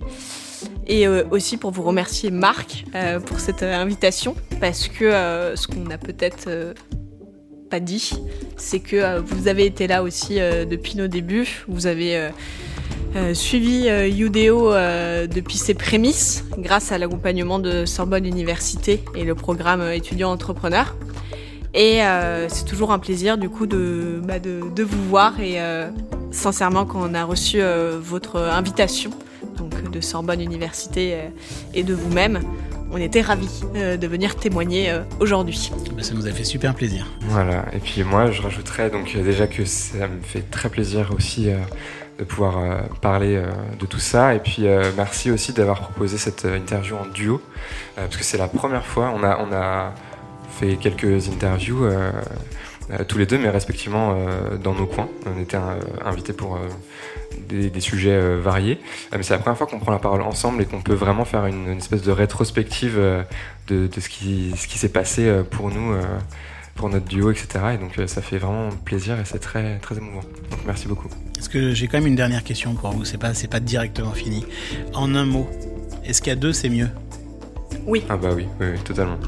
et 0.87 1.07
euh, 1.07 1.25
aussi 1.31 1.57
pour 1.57 1.71
vous 1.71 1.83
remercier 1.83 2.31
Marc 2.31 2.85
euh, 2.95 3.21
pour 3.21 3.41
cette 3.41 3.63
invitation, 3.63 4.35
parce 4.61 4.89
que 4.89 5.11
ce 5.55 5.67
qu'on 5.67 5.91
a 5.91 5.99
peut-être 5.99 6.75
pas 7.71 7.81
dit, 7.81 8.13
c'est 8.57 8.81
que 8.81 9.19
vous 9.21 9.49
avez 9.49 9.67
été 9.67 9.87
là 9.87 10.03
aussi 10.03 10.37
depuis 10.37 10.97
nos 10.97 11.09
débuts, 11.09 11.65
vous 11.69 11.87
avez 11.87 12.31
suivi 13.35 13.89
Udeo 13.89 14.73
depuis 14.73 15.59
ses 15.59 15.75
prémices, 15.75 16.45
grâce 16.59 16.93
à 16.93 16.99
l'accompagnement 16.99 17.59
de 17.59 17.85
Sorbonne 17.85 18.27
Université 18.27 19.03
et 19.15 19.25
le 19.25 19.35
programme 19.35 19.83
étudiant 19.93 20.31
entrepreneur. 20.31 20.95
Et 21.77 22.03
euh, 22.03 22.49
c'est 22.49 22.65
toujours 22.65 22.91
un 22.91 22.99
plaisir 22.99 23.37
du 23.37 23.51
coup 23.51 23.67
de, 23.67 24.19
bah, 24.25 24.39
de, 24.39 24.63
de, 24.75 24.83
vous 24.83 25.05
voir 25.05 25.39
et 25.41 25.61
euh, 25.61 25.91
sincèrement 26.31 26.87
quand 26.87 27.07
on 27.07 27.13
a 27.13 27.23
reçu 27.23 27.61
euh, 27.61 27.99
votre 28.01 28.41
invitation 28.41 29.11
donc 29.59 29.91
de 29.91 30.01
Sorbonne 30.01 30.41
Université 30.41 31.19
et 31.75 31.83
de 31.83 31.95
vous-même, 31.95 32.41
on 32.91 32.97
était 32.97 33.21
ravis 33.23 33.63
de 33.75 34.07
venir 34.07 34.37
témoigner 34.37 34.93
aujourd'hui. 35.21 35.71
Bah, 35.95 36.03
ça 36.03 36.15
nous 36.15 36.27
a 36.27 36.31
fait 36.31 36.45
super 36.45 36.75
plaisir. 36.75 37.07
Voilà, 37.29 37.65
et 37.73 37.79
puis 37.79 38.03
moi 38.03 38.31
je 38.31 38.43
rajouterais 38.43 38.91
donc 38.91 39.17
déjà 39.17 39.47
que 39.47 39.65
ça 39.65 40.09
me 40.09 40.21
fait 40.23 40.43
très 40.51 40.69
plaisir 40.69 41.13
aussi 41.17 41.49
de 42.19 42.25
pouvoir 42.25 42.59
euh, 42.59 42.79
parler 43.01 43.37
euh, 43.37 43.51
de 43.79 43.87
tout 43.87 43.99
ça. 43.99 44.35
Et 44.35 44.39
puis 44.39 44.67
euh, 44.67 44.91
merci 44.97 45.31
aussi 45.31 45.53
d'avoir 45.53 45.81
proposé 45.81 46.19
cette 46.19 46.45
interview 46.45 46.97
en 46.97 47.07
duo, 47.07 47.41
parce 47.97 48.17
que 48.17 48.25
c'est 48.25 48.39
la 48.39 48.49
première 48.49 48.87
fois. 48.87 49.13
On 49.15 49.23
a, 49.23 49.39
on 49.39 49.53
a 49.53 49.93
fait 50.59 50.77
quelques 50.77 51.29
interviews 51.29 51.87
tous 53.09 53.19
les 53.19 53.27
deux, 53.27 53.39
mais 53.39 53.51
respectivement 53.51 54.17
dans 54.63 54.75
nos 54.75 54.87
coins. 54.87 55.09
On 55.27 55.41
était 55.41 55.59
invités 56.05 56.33
pour 56.33 56.59
des, 57.49 57.81
sujets 57.81 58.37
variés. 58.37 58.81
mais 59.13 59.23
c'est 59.23 59.35
la 59.35 59.41
première 59.41 59.59
fois 59.59 59.67
qu'on 59.67 59.79
prend 59.79 59.93
la 59.93 59.99
parole 59.99 60.23
ensemble 60.23 60.63
et 60.63 60.65
qu'on 60.65 60.81
peut 60.81 60.95
vraiment 60.95 61.25
faire 61.25 61.47
une, 61.47 61.73
une 61.73 61.79
espèce 61.79 62.03
de 62.03 62.13
rétrospective 62.13 62.99
de, 63.67 63.87
de 63.87 64.01
ce 64.01 64.09
qui, 64.09 64.55
ce 64.57 64.67
qui 64.67 64.79
s'est 64.79 64.89
passé 64.89 65.43
pour 65.51 65.71
nous 65.71 65.95
pour 66.77 66.89
notre 66.91 67.07
duo, 67.07 67.31
etc. 67.31 67.47
Et 67.75 67.79
donc 67.79 68.01
ça 68.09 68.23
fait 68.23 68.39
vraiment 68.39 68.71
plaisir 68.85 69.19
et 69.19 69.25
c'est 69.25 69.39
très, 69.39 69.79
très 69.79 69.97
émouvant. 69.97 70.23
Donc 70.51 70.61
merci 70.67 70.87
beaucoup. 70.87 71.09
Est-ce 71.39 71.49
que 71.49 71.75
j'ai 71.75 71.89
quand 71.89 71.99
même 71.99 72.07
une 72.07 72.17
dernière 72.17 72.45
question 72.45 72.75
pour 72.75 72.91
vous? 72.91 73.05
C'est 73.05 73.19
pas, 73.19 73.35
c'est 73.35 73.49
pas 73.49 73.61
directement 73.61 74.13
fini. 74.13 74.45
En 74.95 75.15
un 75.15 75.25
mot, 75.25 75.49
est-ce 76.05 76.23
qu'à 76.23 76.37
deux 76.37 76.53
c'est 76.53 76.69
mieux? 76.69 76.89
Oui. 77.87 78.05
Ah 78.09 78.17
bah 78.17 78.31
oui, 78.35 78.47
oui, 78.61 78.67
oui 78.73 78.79
totalement. 78.85 79.19